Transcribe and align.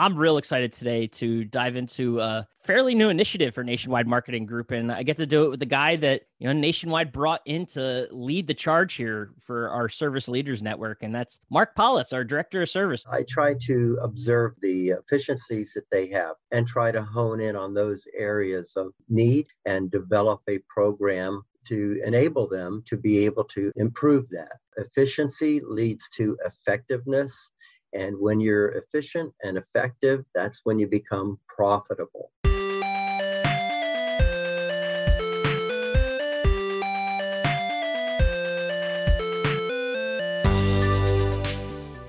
I'm 0.00 0.16
real 0.16 0.38
excited 0.38 0.72
today 0.72 1.08
to 1.08 1.44
dive 1.44 1.76
into 1.76 2.20
a 2.20 2.48
fairly 2.64 2.94
new 2.94 3.10
initiative 3.10 3.54
for 3.54 3.62
Nationwide 3.62 4.06
Marketing 4.06 4.46
Group. 4.46 4.70
And 4.70 4.90
I 4.90 5.02
get 5.02 5.18
to 5.18 5.26
do 5.26 5.44
it 5.44 5.50
with 5.50 5.60
the 5.60 5.66
guy 5.66 5.96
that, 5.96 6.22
you 6.38 6.46
know, 6.46 6.54
Nationwide 6.54 7.12
brought 7.12 7.42
in 7.44 7.66
to 7.66 8.08
lead 8.10 8.46
the 8.46 8.54
charge 8.54 8.94
here 8.94 9.32
for 9.40 9.68
our 9.68 9.90
Service 9.90 10.26
Leaders 10.26 10.62
Network. 10.62 11.02
And 11.02 11.14
that's 11.14 11.38
Mark 11.50 11.76
Politz, 11.76 12.14
our 12.14 12.24
Director 12.24 12.62
of 12.62 12.70
Service. 12.70 13.04
I 13.12 13.24
try 13.28 13.52
to 13.66 13.98
observe 14.02 14.54
the 14.62 14.94
efficiencies 14.98 15.74
that 15.74 15.84
they 15.92 16.08
have 16.08 16.36
and 16.50 16.66
try 16.66 16.90
to 16.92 17.02
hone 17.02 17.42
in 17.42 17.54
on 17.54 17.74
those 17.74 18.06
areas 18.18 18.72
of 18.76 18.94
need 19.10 19.48
and 19.66 19.90
develop 19.90 20.40
a 20.48 20.60
program 20.70 21.42
to 21.66 22.00
enable 22.06 22.48
them 22.48 22.82
to 22.86 22.96
be 22.96 23.18
able 23.26 23.44
to 23.44 23.70
improve 23.76 24.30
that. 24.30 24.52
Efficiency 24.78 25.60
leads 25.62 26.08
to 26.16 26.38
effectiveness 26.46 27.50
and 27.92 28.16
when 28.18 28.40
you're 28.40 28.68
efficient 28.70 29.32
and 29.42 29.58
effective, 29.58 30.24
that's 30.34 30.60
when 30.64 30.78
you 30.78 30.86
become 30.86 31.38
profitable. 31.48 32.30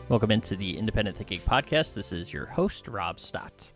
Welcome 0.09 0.31
into 0.31 0.57
the 0.57 0.77
Independent 0.77 1.15
Thinking 1.15 1.39
Podcast. 1.39 1.93
This 1.93 2.11
is 2.11 2.33
your 2.33 2.45
host, 2.45 2.87
Rob 2.87 3.19
Stott. 3.19 3.71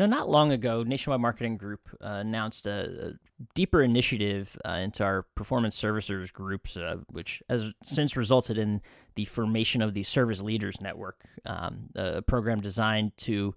Know, 0.00 0.06
not 0.06 0.30
long 0.30 0.50
ago, 0.50 0.82
Nationwide 0.82 1.20
Marketing 1.20 1.58
Group 1.58 1.90
uh, 2.00 2.20
announced 2.24 2.64
a, 2.64 3.08
a, 3.08 3.12
deeper 3.54 3.82
initiative 3.82 4.56
uh, 4.64 4.80
into 4.82 5.04
our 5.04 5.24
performance 5.34 5.78
servicers 5.78 6.32
groups, 6.32 6.78
uh, 6.78 6.96
which 7.08 7.42
has 7.50 7.72
since 7.84 8.16
resulted 8.16 8.56
in 8.56 8.80
the 9.14 9.26
formation 9.26 9.82
of 9.82 9.92
the 9.92 10.02
Service 10.02 10.40
Leaders 10.40 10.80
Network, 10.80 11.20
um, 11.44 11.90
a 11.96 12.22
program 12.22 12.62
designed 12.62 13.14
to, 13.18 13.54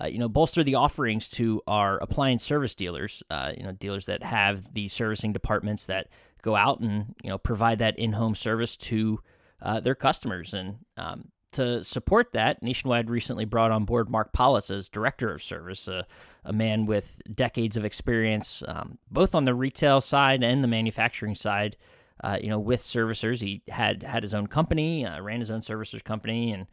uh, 0.00 0.06
you 0.06 0.18
know, 0.18 0.28
bolster 0.28 0.64
the 0.64 0.74
offerings 0.74 1.28
to 1.30 1.62
our 1.68 1.98
appliance 1.98 2.42
service 2.42 2.74
dealers. 2.74 3.22
Uh, 3.30 3.52
you 3.56 3.62
know, 3.62 3.70
dealers 3.70 4.06
that 4.06 4.24
have 4.24 4.74
the 4.74 4.88
servicing 4.88 5.32
departments 5.32 5.86
that 5.86 6.08
go 6.42 6.56
out 6.56 6.80
and 6.80 7.14
you 7.22 7.30
know 7.30 7.38
provide 7.38 7.78
that 7.78 7.96
in-home 7.96 8.34
service 8.34 8.76
to 8.76 9.20
uh, 9.62 9.78
their 9.78 9.94
customers, 9.94 10.54
and 10.54 10.78
um, 10.96 11.28
to 11.54 11.82
support 11.84 12.32
that, 12.32 12.62
Nationwide 12.62 13.10
recently 13.10 13.44
brought 13.44 13.70
on 13.70 13.84
board 13.84 14.08
Mark 14.10 14.32
Politz 14.32 14.70
as 14.70 14.88
director 14.88 15.32
of 15.32 15.42
service, 15.42 15.88
a, 15.88 16.06
a 16.44 16.52
man 16.52 16.86
with 16.86 17.20
decades 17.32 17.76
of 17.76 17.84
experience, 17.84 18.62
um, 18.68 18.98
both 19.10 19.34
on 19.34 19.44
the 19.44 19.54
retail 19.54 20.00
side 20.00 20.42
and 20.42 20.62
the 20.62 20.68
manufacturing 20.68 21.34
side. 21.34 21.76
Uh, 22.22 22.38
you 22.40 22.48
know, 22.48 22.58
with 22.58 22.82
servicers, 22.82 23.40
he 23.40 23.62
had 23.68 24.02
had 24.02 24.22
his 24.22 24.34
own 24.34 24.46
company, 24.46 25.04
uh, 25.04 25.20
ran 25.20 25.40
his 25.40 25.50
own 25.50 25.60
servicers 25.60 26.02
company, 26.02 26.52
and 26.52 26.66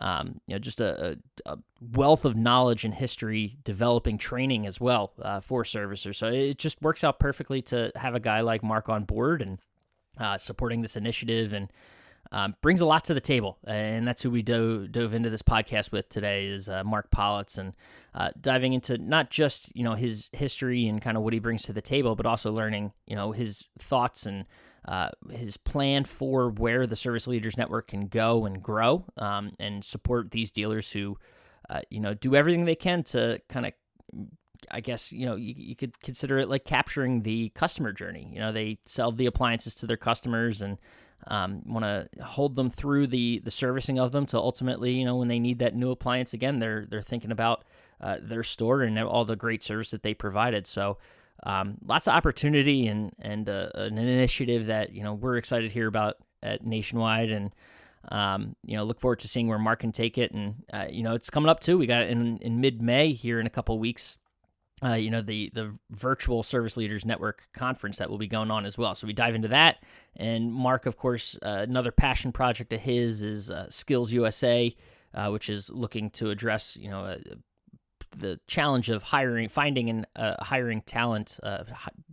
um, 0.00 0.40
you 0.46 0.54
know, 0.54 0.58
just 0.58 0.80
a, 0.80 1.18
a, 1.46 1.58
wealth 1.92 2.24
of 2.24 2.34
knowledge 2.34 2.84
and 2.84 2.94
history, 2.94 3.58
developing 3.64 4.16
training 4.16 4.66
as 4.66 4.80
well 4.80 5.12
uh, 5.20 5.40
for 5.40 5.62
servicers. 5.62 6.16
So 6.16 6.28
it 6.28 6.58
just 6.58 6.80
works 6.80 7.04
out 7.04 7.20
perfectly 7.20 7.60
to 7.62 7.92
have 7.96 8.14
a 8.14 8.20
guy 8.20 8.40
like 8.40 8.62
Mark 8.62 8.88
on 8.88 9.04
board 9.04 9.42
and 9.42 9.58
uh, 10.18 10.38
supporting 10.38 10.82
this 10.82 10.96
initiative 10.96 11.52
and 11.52 11.70
um, 12.32 12.54
brings 12.62 12.80
a 12.80 12.86
lot 12.86 13.04
to 13.04 13.14
the 13.14 13.20
table, 13.20 13.58
and 13.66 14.06
that's 14.06 14.22
who 14.22 14.30
we 14.30 14.42
dove, 14.42 14.92
dove 14.92 15.14
into 15.14 15.30
this 15.30 15.42
podcast 15.42 15.90
with 15.90 16.08
today 16.08 16.46
is 16.46 16.68
uh, 16.68 16.84
Mark 16.84 17.10
Politz, 17.10 17.58
and 17.58 17.74
uh, 18.14 18.30
diving 18.40 18.72
into 18.72 18.98
not 18.98 19.30
just 19.30 19.74
you 19.74 19.82
know 19.82 19.94
his 19.94 20.28
history 20.32 20.86
and 20.86 21.02
kind 21.02 21.16
of 21.16 21.22
what 21.24 21.32
he 21.32 21.40
brings 21.40 21.62
to 21.62 21.72
the 21.72 21.82
table, 21.82 22.14
but 22.14 22.26
also 22.26 22.52
learning 22.52 22.92
you 23.06 23.16
know 23.16 23.32
his 23.32 23.64
thoughts 23.78 24.26
and 24.26 24.44
uh, 24.86 25.10
his 25.30 25.56
plan 25.56 26.04
for 26.04 26.50
where 26.50 26.86
the 26.86 26.96
Service 26.96 27.26
Leaders 27.26 27.56
Network 27.56 27.88
can 27.88 28.06
go 28.06 28.46
and 28.46 28.62
grow, 28.62 29.04
um, 29.16 29.52
and 29.58 29.84
support 29.84 30.30
these 30.30 30.52
dealers 30.52 30.92
who 30.92 31.18
uh, 31.68 31.80
you 31.90 31.98
know 31.98 32.14
do 32.14 32.36
everything 32.36 32.64
they 32.64 32.76
can 32.76 33.02
to 33.02 33.40
kind 33.48 33.66
of 33.66 33.72
I 34.70 34.80
guess 34.80 35.10
you 35.10 35.26
know 35.26 35.34
you, 35.34 35.54
you 35.56 35.74
could 35.76 35.98
consider 36.00 36.38
it 36.38 36.48
like 36.48 36.64
capturing 36.64 37.22
the 37.22 37.48
customer 37.50 37.92
journey. 37.92 38.30
You 38.32 38.38
know, 38.38 38.52
they 38.52 38.78
sell 38.86 39.10
the 39.10 39.26
appliances 39.26 39.74
to 39.76 39.86
their 39.86 39.96
customers 39.96 40.62
and 40.62 40.78
um, 41.26 41.62
want 41.66 41.84
to 41.84 42.08
hold 42.22 42.56
them 42.56 42.70
through 42.70 43.06
the 43.08 43.40
the 43.44 43.50
servicing 43.50 43.98
of 43.98 44.12
them 44.12 44.26
to 44.26 44.36
ultimately, 44.36 44.92
you 44.92 45.04
know, 45.04 45.16
when 45.16 45.28
they 45.28 45.38
need 45.38 45.58
that 45.58 45.74
new 45.74 45.90
appliance 45.90 46.32
again, 46.32 46.58
they're 46.58 46.86
they're 46.88 47.02
thinking 47.02 47.30
about 47.30 47.64
uh, 48.00 48.16
their 48.20 48.42
store 48.42 48.82
and 48.82 48.98
all 48.98 49.24
the 49.24 49.36
great 49.36 49.62
service 49.62 49.90
that 49.90 50.02
they 50.02 50.14
provided. 50.14 50.66
So. 50.66 50.98
Um, 51.42 51.78
lots 51.86 52.06
of 52.06 52.12
opportunity 52.12 52.86
and 52.86 53.12
and 53.18 53.48
uh, 53.48 53.70
an 53.74 53.96
initiative 53.96 54.66
that 54.66 54.92
you 54.92 55.02
know 55.02 55.14
we're 55.14 55.38
excited 55.38 55.68
to 55.68 55.72
hear 55.72 55.86
about 55.86 56.16
at 56.42 56.66
Nationwide 56.66 57.30
and 57.30 57.50
um, 58.10 58.56
you 58.62 58.76
know 58.76 58.84
look 58.84 59.00
forward 59.00 59.20
to 59.20 59.28
seeing 59.28 59.48
where 59.48 59.58
Mark 59.58 59.80
can 59.80 59.90
take 59.90 60.18
it 60.18 60.32
and 60.32 60.56
uh, 60.70 60.84
you 60.90 61.02
know 61.02 61.14
it's 61.14 61.30
coming 61.30 61.48
up 61.48 61.60
too. 61.60 61.78
We 61.78 61.86
got 61.86 62.02
in 62.02 62.36
in 62.42 62.60
mid 62.60 62.82
May 62.82 63.14
here 63.14 63.40
in 63.40 63.46
a 63.46 63.50
couple 63.50 63.78
weeks 63.78 64.18
uh, 64.82 64.94
you 64.94 65.10
know 65.10 65.22
the 65.22 65.50
the 65.54 65.76
virtual 65.90 66.42
service 66.42 66.76
leaders 66.76 67.04
network 67.04 67.48
conference 67.52 67.98
that 67.98 68.10
will 68.10 68.18
be 68.18 68.28
going 68.28 68.50
on 68.50 68.64
as 68.64 68.78
well. 68.78 68.94
So 68.94 69.06
we 69.06 69.12
dive 69.12 69.34
into 69.34 69.48
that. 69.48 69.84
And 70.16 70.52
mark 70.52 70.86
of 70.86 70.96
course 70.96 71.36
uh, 71.42 71.66
another 71.68 71.92
passion 71.92 72.32
project 72.32 72.72
of 72.72 72.80
his 72.80 73.22
is 73.22 73.50
uh, 73.50 73.68
skills 73.70 74.12
usa 74.12 74.74
uh, 75.14 75.28
which 75.28 75.48
is 75.48 75.70
looking 75.70 76.10
to 76.10 76.30
address 76.30 76.76
you 76.76 76.90
know 76.90 77.04
uh, 77.04 77.18
the 78.16 78.40
challenge 78.46 78.90
of 78.90 79.02
hiring 79.02 79.48
finding 79.48 79.90
and 79.90 80.06
uh, 80.16 80.42
hiring 80.42 80.82
talent 80.82 81.38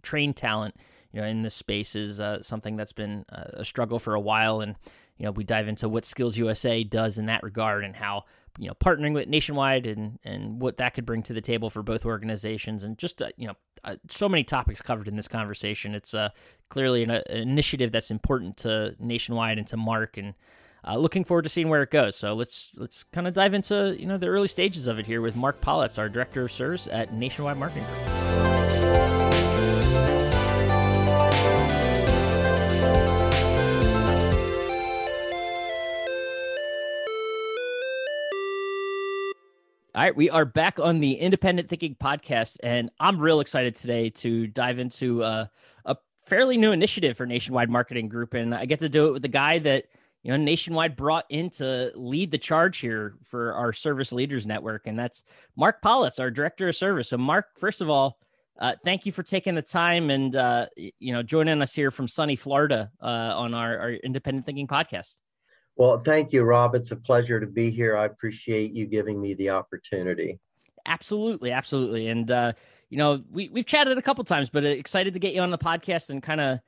trained 0.04 0.36
talent 0.36 0.76
you 1.12 1.22
know 1.22 1.28
in 1.28 1.42
this 1.42 1.56
space 1.56 1.96
is 1.96 2.20
something 2.46 2.76
that's 2.76 2.94
been 2.94 3.26
a 3.30 3.64
struggle 3.64 3.98
for 3.98 4.14
a 4.14 4.20
while. 4.20 4.62
And 4.62 4.76
you 5.18 5.26
know 5.26 5.32
we 5.32 5.44
dive 5.44 5.68
into 5.68 5.90
what 5.90 6.06
skills 6.06 6.38
usa 6.38 6.84
does 6.84 7.18
in 7.18 7.26
that 7.26 7.44
regard 7.44 7.84
and 7.84 7.96
how 7.96 8.24
you 8.58 8.68
know 8.68 8.74
partnering 8.74 9.14
with 9.14 9.28
nationwide 9.28 9.86
and 9.86 10.20
and 10.24 10.62
what 10.62 10.78
that 10.78 10.94
could 10.94 11.06
bring 11.06 11.24
to 11.24 11.34
the 11.34 11.42
table 11.42 11.70
for 11.70 11.84
both 11.84 12.06
organizations 12.06 12.84
and 12.84 12.98
just 12.98 13.22
uh, 13.22 13.30
you 13.38 13.48
know 13.48 13.54
uh, 13.84 13.96
so 14.10 14.28
many 14.28 14.44
topics 14.44 14.82
covered 14.82 15.08
in 15.08 15.16
this 15.16 15.28
conversation. 15.28 15.96
It's 15.96 16.14
uh, 16.14 16.30
clearly 16.70 17.04
an, 17.04 17.12
uh, 17.12 17.22
an, 17.30 17.38
initiative 17.38 17.92
that's 17.92 18.12
important 18.12 18.58
to 18.58 18.96
nationwide 19.00 19.58
and 19.58 19.68
to 19.68 19.78
mark 19.78 20.18
and 20.18 20.34
uh, 20.86 20.98
looking 20.98 21.24
forward 21.24 21.44
to 21.44 21.50
seeing 21.50 21.70
where 21.70 21.84
it 21.84 21.92
goes. 21.92 22.16
So 22.16 22.34
let's 22.34 22.72
let's 22.78 23.04
kind 23.04 23.28
of 23.28 23.34
dive 23.34 23.54
into 23.54 23.96
you 24.00 24.06
know 24.06 24.18
the 24.18 24.28
early 24.28 24.48
stages 24.48 24.88
of 24.88 25.00
it 25.00 25.06
here 25.06 25.22
with 25.22 25.36
mark 25.36 25.62
politz 25.62 25.98
our 25.98 26.10
director 26.10 26.44
of 26.44 26.52
service 26.52 26.88
at 26.92 27.14
nationwide 27.14 27.58
marketing 27.58 27.86
group 27.86 28.57
All 39.98 40.04
right, 40.04 40.16
we 40.16 40.30
are 40.30 40.46
back 40.46 40.80
on 40.80 41.00
the 41.00 41.14
Independent 41.14 41.70
Thinking 41.70 41.96
podcast, 41.96 42.58
and 42.62 42.92
I'm 43.00 43.18
real 43.20 43.40
excited 43.40 43.76
today 43.76 44.12
to 44.12 44.46
dive 44.46 44.78
into 44.78 45.24
uh, 45.24 45.48
a 45.86 45.98
fairly 46.28 46.56
new 46.56 46.72
initiative 46.72 47.18
for 47.18 47.26
Nationwide 47.26 47.72
Marketing 47.72 48.08
Group, 48.08 48.36
and 48.36 48.54
I 48.54 48.66
get 48.68 48.80
to 48.82 48.90
do 48.90 49.08
it 49.08 49.14
with 49.14 49.22
the 49.24 49.28
guy 49.28 49.58
that 49.58 49.86
you 50.22 50.30
know 50.30 50.38
Nationwide 50.38 50.96
brought 50.96 51.26
in 51.30 51.50
to 51.50 51.92
lead 51.96 52.30
the 52.30 52.38
charge 52.38 52.78
here 52.78 53.16
for 53.24 53.56
our 53.56 53.74
Service 53.74 54.12
Leaders 54.12 54.46
Network, 54.46 54.86
and 54.86 55.00
that's 55.00 55.24
Mark 55.56 55.82
Politz, 55.82 56.20
our 56.20 56.30
Director 56.30 56.68
of 56.68 56.76
Service. 56.76 57.10
So, 57.10 57.18
Mark, 57.18 57.58
first 57.58 57.82
of 57.82 57.90
all, 57.90 58.20
uh, 58.60 58.76
thank 58.86 59.08
you 59.08 59.12
for 59.12 59.24
taking 59.24 59.56
the 59.56 59.64
time 59.64 60.12
and 60.12 60.36
uh, 60.36 60.68
you 60.76 61.12
know 61.12 61.24
joining 61.24 61.60
us 61.60 61.74
here 61.74 61.90
from 61.90 62.08
sunny 62.08 62.36
Florida 62.36 62.92
uh, 63.02 63.34
on 63.36 63.56
our, 63.56 63.80
our 63.80 63.92
Independent 63.94 64.46
Thinking 64.46 64.68
podcast. 64.68 65.16
Well, 65.78 66.00
thank 66.00 66.34
you, 66.34 66.44
Rob. 66.44 66.74
It's 66.74 66.92
a 66.92 66.96
pleasure 66.96 67.40
to 67.40 67.46
be 67.46 67.70
here. 67.70 67.96
I 67.96 68.06
appreciate 68.06 68.74
you 68.74 68.86
giving 68.86 69.22
me 69.22 69.36
the 69.36 69.52
opportunity. 69.52 70.40
Absolutely, 70.88 71.52
absolutely. 71.52 72.08
And 72.08 72.32
uh, 72.32 72.54
you 72.90 72.98
know, 72.98 73.24
we 73.32 73.50
we've 73.50 73.66
chatted 73.66 73.98
a 73.98 74.02
couple 74.02 74.24
times, 74.24 74.50
but 74.50 74.64
excited 74.64 75.14
to 75.14 75.20
get 75.20 75.34
you 75.34 75.42
on 75.42 75.52
the 75.52 75.58
podcast 75.58 76.10
and 76.10 76.22
kind 76.22 76.42
of 76.42 76.60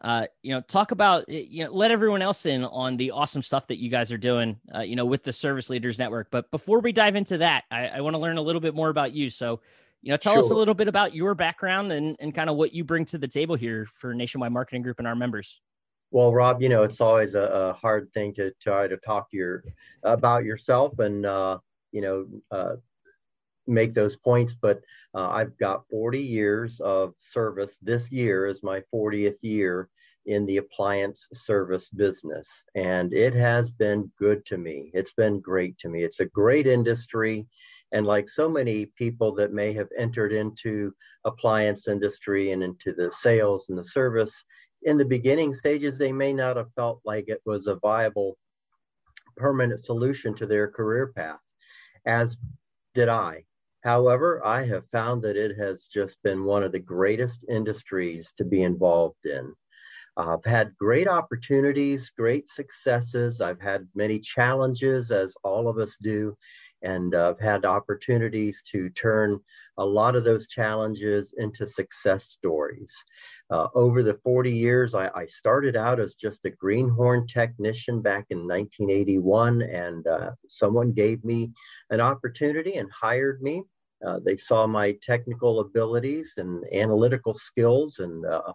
uh, 0.00 0.26
you 0.42 0.54
know, 0.54 0.60
talk 0.60 0.92
about 0.92 1.28
you 1.28 1.64
know, 1.64 1.72
let 1.72 1.90
everyone 1.90 2.22
else 2.22 2.46
in 2.46 2.64
on 2.64 2.96
the 2.96 3.10
awesome 3.10 3.42
stuff 3.42 3.66
that 3.66 3.78
you 3.78 3.90
guys 3.90 4.12
are 4.12 4.18
doing, 4.18 4.56
uh, 4.74 4.80
you 4.80 4.94
know, 4.94 5.06
with 5.06 5.24
the 5.24 5.32
Service 5.32 5.70
Leaders 5.70 5.98
Network. 5.98 6.28
But 6.30 6.50
before 6.50 6.80
we 6.80 6.92
dive 6.92 7.16
into 7.16 7.38
that, 7.38 7.64
I, 7.70 7.88
I 7.88 8.00
want 8.00 8.14
to 8.14 8.18
learn 8.18 8.36
a 8.36 8.42
little 8.42 8.60
bit 8.60 8.74
more 8.74 8.90
about 8.90 9.12
you. 9.12 9.28
So, 9.28 9.60
you 10.02 10.10
know, 10.10 10.16
tell 10.16 10.34
sure. 10.34 10.40
us 10.40 10.50
a 10.50 10.54
little 10.54 10.74
bit 10.74 10.86
about 10.86 11.14
your 11.14 11.34
background 11.34 11.90
and 11.90 12.16
and 12.20 12.34
kind 12.34 12.50
of 12.50 12.56
what 12.56 12.72
you 12.74 12.84
bring 12.84 13.06
to 13.06 13.18
the 13.18 13.28
table 13.28 13.56
here 13.56 13.86
for 13.94 14.14
Nationwide 14.14 14.52
Marketing 14.52 14.82
Group 14.82 14.98
and 14.98 15.08
our 15.08 15.16
members. 15.16 15.60
Well, 16.10 16.32
Rob, 16.32 16.62
you 16.62 16.68
know 16.70 16.84
it's 16.84 17.00
always 17.00 17.34
a, 17.34 17.42
a, 17.42 17.72
hard 17.74 18.10
thing 18.14 18.32
to 18.34 18.50
try 18.62 18.88
to 18.88 18.96
talk 18.96 19.28
your 19.30 19.62
about 20.02 20.44
yourself 20.44 20.98
and 20.98 21.26
uh, 21.26 21.58
you 21.92 22.00
know 22.00 22.26
uh, 22.50 22.76
make 23.66 23.92
those 23.92 24.16
points. 24.16 24.54
But 24.54 24.80
uh, 25.14 25.28
I've 25.28 25.56
got 25.58 25.88
40 25.90 26.18
years 26.18 26.80
of 26.80 27.12
service. 27.18 27.78
This 27.82 28.10
year 28.10 28.46
is 28.46 28.62
my 28.62 28.82
40th 28.92 29.36
year 29.42 29.90
in 30.24 30.46
the 30.46 30.56
appliance 30.58 31.26
service 31.34 31.90
business, 31.90 32.64
and 32.74 33.12
it 33.12 33.34
has 33.34 33.70
been 33.70 34.10
good 34.18 34.46
to 34.46 34.56
me. 34.56 34.90
It's 34.94 35.12
been 35.12 35.40
great 35.40 35.76
to 35.78 35.90
me. 35.90 36.04
It's 36.04 36.20
a 36.20 36.26
great 36.26 36.66
industry. 36.66 37.46
And 37.92 38.06
like 38.06 38.28
so 38.28 38.50
many 38.50 38.86
people 38.96 39.34
that 39.36 39.54
may 39.54 39.72
have 39.72 39.88
entered 39.96 40.32
into 40.32 40.92
appliance 41.24 41.88
industry 41.88 42.52
and 42.52 42.62
into 42.62 42.92
the 42.92 43.10
sales 43.10 43.70
and 43.70 43.78
the 43.78 43.84
service, 43.84 44.44
in 44.82 44.96
the 44.96 45.04
beginning 45.04 45.52
stages, 45.52 45.98
they 45.98 46.12
may 46.12 46.32
not 46.32 46.56
have 46.56 46.72
felt 46.74 47.00
like 47.04 47.28
it 47.28 47.40
was 47.44 47.66
a 47.66 47.76
viable 47.76 48.36
permanent 49.36 49.84
solution 49.84 50.34
to 50.34 50.46
their 50.46 50.68
career 50.68 51.12
path. 51.14 51.40
As 52.06 52.38
did 52.94 53.08
I. 53.08 53.44
However, 53.84 54.44
I 54.44 54.66
have 54.66 54.88
found 54.90 55.22
that 55.22 55.36
it 55.36 55.56
has 55.56 55.88
just 55.92 56.22
been 56.22 56.44
one 56.44 56.62
of 56.62 56.72
the 56.72 56.78
greatest 56.80 57.44
industries 57.48 58.32
to 58.36 58.44
be 58.44 58.62
involved 58.62 59.24
in. 59.24 59.54
I've 60.16 60.44
had 60.44 60.76
great 60.76 61.06
opportunities, 61.06 62.10
great 62.10 62.48
successes. 62.48 63.40
I've 63.40 63.60
had 63.60 63.86
many 63.94 64.18
challenges, 64.18 65.12
as 65.12 65.32
all 65.44 65.68
of 65.68 65.78
us 65.78 65.96
do, 66.02 66.36
and 66.82 67.14
uh, 67.14 67.30
I've 67.30 67.40
had 67.40 67.64
opportunities 67.64 68.62
to 68.70 68.88
turn 68.90 69.40
a 69.78 69.84
lot 69.84 70.16
of 70.16 70.24
those 70.24 70.46
challenges 70.46 71.34
into 71.36 71.66
success 71.66 72.24
stories. 72.24 72.94
Uh, 73.50 73.68
over 73.74 74.02
the 74.02 74.18
40 74.24 74.52
years, 74.52 74.94
I, 74.94 75.08
I, 75.14 75.26
started 75.26 75.76
out 75.76 76.00
as 76.00 76.14
just 76.14 76.44
a 76.44 76.50
greenhorn 76.50 77.26
technician 77.26 78.02
back 78.02 78.26
in 78.30 78.38
1981, 78.38 79.62
and 79.62 80.06
uh, 80.06 80.30
someone 80.48 80.92
gave 80.92 81.24
me 81.24 81.52
an 81.90 82.00
opportunity 82.00 82.74
and 82.76 82.90
hired 82.92 83.42
me. 83.42 83.62
Uh, 84.06 84.20
they 84.24 84.36
saw 84.36 84.66
my 84.66 84.96
technical 85.02 85.60
abilities 85.60 86.34
and 86.36 86.64
analytical 86.72 87.34
skills, 87.34 87.98
and 87.98 88.24
uh, 88.26 88.52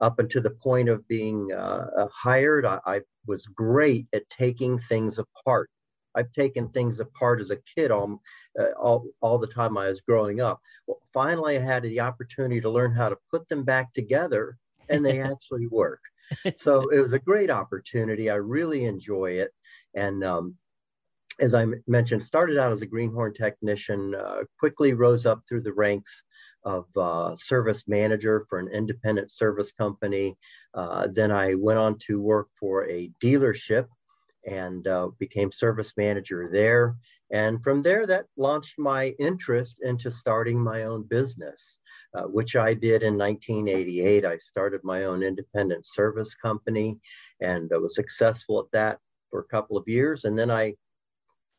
up 0.00 0.18
until 0.18 0.42
the 0.42 0.50
point 0.50 0.88
of 0.88 1.06
being 1.06 1.52
uh, 1.52 2.06
hired, 2.12 2.64
I, 2.64 2.80
I 2.86 3.00
was 3.26 3.46
great 3.46 4.06
at 4.12 4.28
taking 4.30 4.78
things 4.78 5.18
apart 5.18 5.70
I've 6.14 6.32
taken 6.32 6.68
things 6.68 7.00
apart 7.00 7.40
as 7.40 7.50
a 7.50 7.58
kid 7.74 7.90
all, 7.90 8.20
uh, 8.58 8.72
all, 8.78 9.06
all 9.20 9.38
the 9.38 9.46
time 9.46 9.78
I 9.78 9.88
was 9.88 10.00
growing 10.00 10.40
up. 10.40 10.60
Well, 10.86 10.98
finally, 11.12 11.56
I 11.56 11.60
had 11.60 11.82
the 11.82 12.00
opportunity 12.00 12.60
to 12.60 12.70
learn 12.70 12.92
how 12.92 13.08
to 13.08 13.18
put 13.30 13.48
them 13.48 13.64
back 13.64 13.92
together, 13.94 14.56
and 14.88 15.04
they 15.04 15.20
actually 15.32 15.66
work. 15.66 16.00
So 16.56 16.88
it 16.90 17.00
was 17.00 17.12
a 17.12 17.18
great 17.18 17.50
opportunity. 17.50 18.30
I 18.30 18.36
really 18.36 18.84
enjoy 18.84 19.32
it. 19.32 19.50
And 19.94 20.22
um, 20.22 20.56
as 21.40 21.54
I 21.54 21.66
mentioned, 21.86 22.24
started 22.24 22.58
out 22.58 22.72
as 22.72 22.82
a 22.82 22.86
greenhorn 22.86 23.34
technician, 23.34 24.14
uh, 24.14 24.42
quickly 24.58 24.92
rose 24.92 25.26
up 25.26 25.42
through 25.48 25.62
the 25.62 25.72
ranks 25.72 26.22
of 26.64 26.84
uh, 26.96 27.34
service 27.36 27.84
manager 27.88 28.46
for 28.48 28.58
an 28.58 28.68
independent 28.68 29.30
service 29.30 29.72
company. 29.72 30.36
Uh, 30.74 31.08
then 31.10 31.32
I 31.32 31.54
went 31.54 31.78
on 31.78 31.96
to 32.06 32.20
work 32.20 32.48
for 32.58 32.88
a 32.88 33.10
dealership 33.22 33.86
and 34.46 34.86
uh, 34.86 35.08
became 35.18 35.52
service 35.52 35.92
manager 35.96 36.48
there. 36.52 36.96
And 37.32 37.62
from 37.62 37.82
there, 37.82 38.06
that 38.06 38.26
launched 38.36 38.78
my 38.78 39.14
interest 39.18 39.78
into 39.82 40.10
starting 40.10 40.58
my 40.58 40.84
own 40.84 41.04
business, 41.04 41.78
uh, 42.16 42.22
which 42.22 42.56
I 42.56 42.74
did 42.74 43.02
in 43.02 43.16
1988. 43.16 44.24
I 44.24 44.36
started 44.38 44.80
my 44.82 45.04
own 45.04 45.22
independent 45.22 45.86
service 45.86 46.34
company 46.34 46.98
and 47.40 47.70
I 47.72 47.78
was 47.78 47.94
successful 47.94 48.58
at 48.58 48.72
that 48.72 48.98
for 49.30 49.40
a 49.40 49.44
couple 49.44 49.76
of 49.76 49.86
years. 49.86 50.24
And 50.24 50.36
then 50.36 50.50
I 50.50 50.74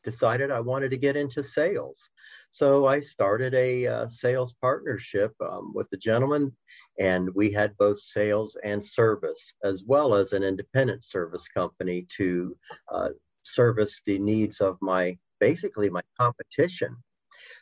decided 0.04 0.50
I 0.50 0.60
wanted 0.60 0.90
to 0.90 0.96
get 0.96 1.16
into 1.16 1.42
sales. 1.42 2.08
So 2.50 2.86
I 2.86 3.00
started 3.00 3.54
a 3.54 3.86
uh, 3.86 4.08
sales 4.08 4.54
partnership 4.60 5.32
um, 5.40 5.72
with 5.74 5.88
the 5.90 5.96
gentleman, 5.96 6.54
and 7.00 7.34
we 7.34 7.50
had 7.50 7.76
both 7.78 7.98
sales 8.00 8.58
and 8.62 8.84
service, 8.84 9.54
as 9.64 9.84
well 9.86 10.14
as 10.14 10.32
an 10.32 10.42
independent 10.42 11.04
service 11.04 11.48
company 11.48 12.06
to 12.18 12.56
uh, 12.92 13.08
service 13.42 14.02
the 14.06 14.18
needs 14.18 14.60
of 14.60 14.76
my 14.82 15.16
basically 15.40 15.90
my 15.90 16.02
competition. 16.20 16.96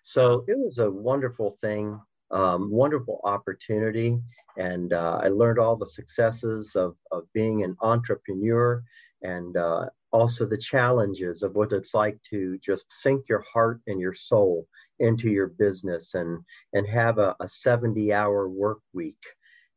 So 0.03 0.45
it 0.49 0.59
was 0.59 0.79
a 0.79 0.91
wonderful 0.91 1.57
thing, 1.61 1.99
um, 2.31 2.71
wonderful 2.71 3.21
opportunity, 3.25 4.19
and 4.59 4.93
uh, 4.93 5.21
I 5.23 5.29
learned 5.29 5.59
all 5.59 5.77
the 5.77 5.89
successes 5.89 6.75
of, 6.75 6.97
of 7.13 7.25
being 7.33 7.63
an 7.63 7.77
entrepreneur 7.81 8.83
and 9.23 9.57
uh, 9.57 9.87
also 10.13 10.45
the 10.45 10.59
challenges 10.59 11.43
of 11.43 11.55
what 11.55 11.73
it's 11.73 11.95
like 11.95 12.19
to 12.31 12.59
just 12.59 12.87
sink 12.91 13.25
your 13.29 13.45
heart 13.53 13.81
and 13.87 14.01
your 14.01 14.15
soul 14.15 14.67
into 14.99 15.29
your 15.31 15.47
business 15.47 16.15
and 16.15 16.41
and 16.73 16.87
have 16.87 17.19
a, 17.19 17.35
a 17.41 17.49
70 17.49 18.13
hour 18.13 18.49
work 18.49 18.81
week. 18.93 19.23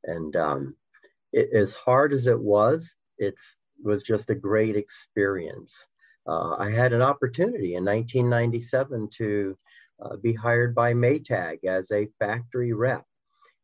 And 0.06 0.36
um, 0.36 0.76
it, 1.32 1.50
as 1.54 1.74
hard 1.74 2.14
as 2.14 2.28
it 2.28 2.40
was 2.40 2.96
it 3.18 3.36
was 3.84 4.04
just 4.04 4.30
a 4.30 4.36
great 4.36 4.76
experience. 4.76 5.74
Uh, 6.26 6.56
i 6.58 6.70
had 6.70 6.94
an 6.94 7.02
opportunity 7.02 7.76
in 7.76 7.84
1997 7.84 9.10
to 9.12 9.58
uh, 10.04 10.16
be 10.18 10.34
hired 10.34 10.74
by 10.74 10.94
maytag 10.94 11.64
as 11.66 11.92
a 11.92 12.08
factory 12.18 12.72
rep 12.72 13.06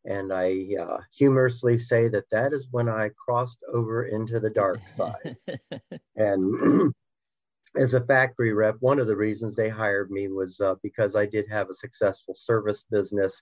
and 0.06 0.32
I 0.32 0.68
uh, 0.80 0.98
humorously 1.14 1.78
say 1.78 2.08
that 2.10 2.30
that 2.32 2.54
is 2.54 2.68
when 2.72 2.88
I 2.88 3.10
crossed 3.10 3.60
over 3.72 4.06
into 4.06 4.40
the 4.40 4.50
dark 4.50 4.80
side. 4.96 5.38
and 6.16 6.94
as 7.76 7.94
a 7.94 8.02
factory 8.02 8.54
rep, 8.54 8.78
one 8.80 9.00
of 9.00 9.08
the 9.08 9.16
reasons 9.16 9.56
they 9.56 9.70
hired 9.70 10.10
me 10.10 10.28
was 10.28 10.60
uh, 10.60 10.76
because 10.82 11.16
I 11.16 11.26
did 11.26 11.48
have 11.50 11.70
a 11.70 11.76
successful 11.76 12.34
service 12.34 12.84
business 12.90 13.42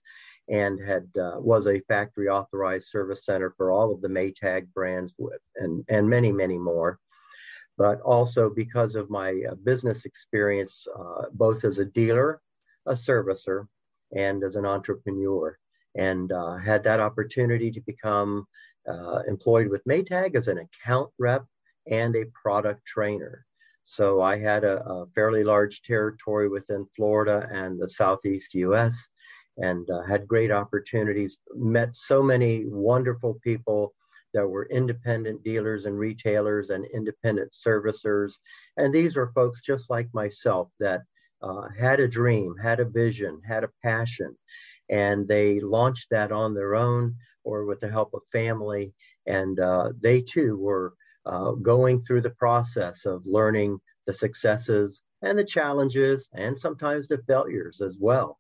and 0.49 0.79
had 0.85 1.07
uh, 1.19 1.39
was 1.39 1.67
a 1.67 1.81
factory 1.87 2.27
authorized 2.27 2.89
service 2.89 3.25
center 3.25 3.53
for 3.55 3.71
all 3.71 3.93
of 3.93 4.01
the 4.01 4.09
Maytag 4.09 4.67
brands 4.73 5.13
with, 5.17 5.39
and, 5.55 5.85
and 5.89 6.09
many, 6.09 6.31
many 6.31 6.57
more. 6.57 6.99
But 7.77 8.01
also 8.01 8.49
because 8.49 8.95
of 8.95 9.11
my 9.11 9.39
uh, 9.49 9.53
business 9.55 10.05
experience, 10.05 10.87
uh, 10.97 11.25
both 11.31 11.63
as 11.63 11.77
a 11.77 11.85
dealer, 11.85 12.41
a 12.87 12.93
servicer, 12.93 13.67
and 14.15 14.43
as 14.43 14.55
an 14.55 14.65
entrepreneur 14.65 15.57
and 15.97 16.31
uh, 16.31 16.55
had 16.57 16.83
that 16.83 16.99
opportunity 16.99 17.71
to 17.71 17.81
become 17.81 18.45
uh, 18.87 19.19
employed 19.27 19.67
with 19.67 19.83
Maytag 19.85 20.35
as 20.35 20.47
an 20.47 20.59
account 20.59 21.09
rep 21.19 21.45
and 21.89 22.15
a 22.15 22.25
product 22.41 22.85
trainer. 22.85 23.45
So 23.83 24.21
I 24.21 24.37
had 24.37 24.63
a, 24.63 24.83
a 24.83 25.07
fairly 25.15 25.43
large 25.43 25.81
territory 25.81 26.49
within 26.49 26.85
Florida 26.95 27.47
and 27.51 27.79
the 27.79 27.87
Southeast 27.87 28.53
US 28.53 29.09
and 29.57 29.89
uh, 29.89 30.03
had 30.03 30.27
great 30.27 30.51
opportunities, 30.51 31.39
met 31.55 31.95
so 31.95 32.21
many 32.21 32.65
wonderful 32.67 33.39
people 33.43 33.93
that 34.33 34.47
were 34.47 34.67
independent 34.69 35.43
dealers 35.43 35.85
and 35.85 35.97
retailers 35.97 36.69
and 36.69 36.85
independent 36.93 37.51
servicers. 37.51 38.33
And 38.75 38.93
these 38.93 39.15
were 39.15 39.31
folks 39.33 39.61
just 39.61 39.89
like 39.89 40.09
myself 40.13 40.69
that 40.79 41.01
uh, 41.41 41.67
had 41.79 41.99
a 41.99 42.07
dream, 42.07 42.55
had 42.61 42.79
a 42.79 42.85
vision, 42.85 43.41
had 43.47 43.63
a 43.63 43.69
passion, 43.83 44.35
and 44.89 45.27
they 45.27 45.59
launched 45.59 46.09
that 46.11 46.31
on 46.31 46.53
their 46.53 46.75
own 46.75 47.15
or 47.43 47.65
with 47.65 47.79
the 47.79 47.89
help 47.89 48.13
of 48.13 48.21
family. 48.31 48.93
And 49.25 49.59
uh, 49.59 49.91
they 49.99 50.21
too 50.21 50.57
were 50.57 50.93
uh, 51.25 51.51
going 51.51 52.01
through 52.01 52.21
the 52.21 52.31
process 52.31 53.05
of 53.05 53.25
learning 53.25 53.79
the 54.05 54.13
successes 54.13 55.01
and 55.21 55.37
the 55.37 55.43
challenges 55.43 56.29
and 56.33 56.57
sometimes 56.57 57.07
the 57.07 57.17
failures 57.27 57.81
as 57.81 57.97
well. 57.99 58.39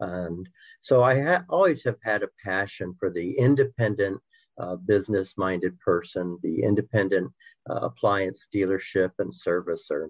And 0.00 0.48
so 0.80 1.02
I 1.02 1.20
ha- 1.20 1.44
always 1.48 1.82
have 1.84 1.96
had 2.02 2.22
a 2.22 2.28
passion 2.44 2.94
for 2.98 3.10
the 3.10 3.32
independent 3.38 4.20
uh, 4.58 4.76
business 4.76 5.34
minded 5.36 5.78
person, 5.80 6.38
the 6.42 6.62
independent 6.62 7.32
uh, 7.68 7.74
appliance 7.74 8.46
dealership 8.54 9.12
and 9.18 9.32
servicer 9.32 10.08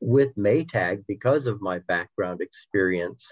with 0.00 0.34
Maytag, 0.36 1.04
because 1.06 1.46
of 1.46 1.60
my 1.60 1.78
background 1.80 2.40
experience, 2.40 3.26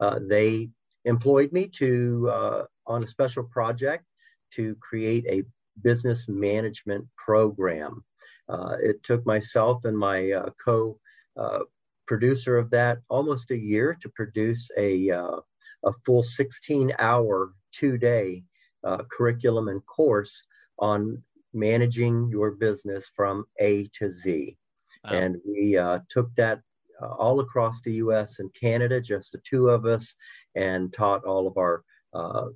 uh, 0.00 0.18
they 0.26 0.70
employed 1.04 1.52
me 1.52 1.66
to 1.66 2.30
uh, 2.32 2.62
on 2.86 3.02
a 3.02 3.06
special 3.06 3.44
project 3.44 4.04
to 4.52 4.76
create 4.76 5.24
a 5.28 5.44
business 5.82 6.26
management 6.28 7.06
program. 7.16 8.04
Uh, 8.48 8.76
it 8.82 9.02
took 9.02 9.24
myself 9.26 9.84
and 9.84 9.98
my 9.98 10.30
uh, 10.32 10.50
co 10.62 10.98
uh, 11.36 11.60
producer 12.06 12.58
of 12.58 12.70
that 12.70 12.98
almost 13.08 13.50
a 13.50 13.56
year 13.56 13.96
to 14.00 14.08
produce 14.10 14.70
a, 14.76 15.10
uh, 15.10 15.36
a 15.84 15.92
full 16.04 16.22
16 16.22 16.92
hour, 16.98 17.52
two 17.72 17.96
day 17.96 18.44
uh, 18.84 19.02
curriculum 19.10 19.68
and 19.68 19.84
course 19.86 20.44
on 20.78 21.22
managing 21.54 22.28
your 22.30 22.50
business 22.50 23.10
from 23.16 23.44
A 23.58 23.88
to 23.98 24.10
Z. 24.10 24.56
Wow. 25.04 25.10
And 25.10 25.36
we 25.46 25.78
took 26.08 26.34
that 26.36 26.60
uh, 27.04 27.14
all 27.14 27.40
across 27.40 27.80
the 27.82 27.94
US 27.94 28.38
and 28.38 28.54
Canada, 28.54 29.00
just 29.00 29.32
the 29.32 29.38
two 29.44 29.68
of 29.68 29.84
us, 29.84 30.14
and 30.54 30.92
taught 30.92 31.24
all 31.24 31.46
of 31.46 31.56
our 31.56 31.84
uh, 32.12 32.46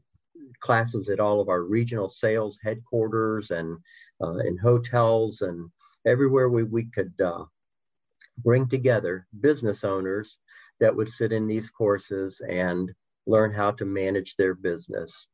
classes 0.61 1.09
at 1.09 1.21
all 1.21 1.41
of 1.41 1.49
our 1.49 1.63
regional 1.63 2.09
sales 2.09 2.59
headquarters 2.63 3.51
and 3.51 3.79
uh, 4.23 4.37
in 4.39 4.57
hotels 4.57 5.43
and 5.43 5.71
everywhere 6.07 6.49
we, 6.49 6.65
we 6.65 6.85
could 6.85 7.13
uh, 7.25 7.45
bring 8.39 8.69
together 8.69 9.27
business 9.41 9.85
owners 9.85 10.39
that 10.81 10.95
would 10.95 11.09
sit 11.09 11.33
in 11.33 11.47
these 11.47 11.71
courses 11.71 12.41
and 12.49 12.93
learn 13.27 13.53
how 13.53 13.71
to 13.71 13.85
manage 13.85 14.37
their 14.37 14.55
business. 14.55 15.29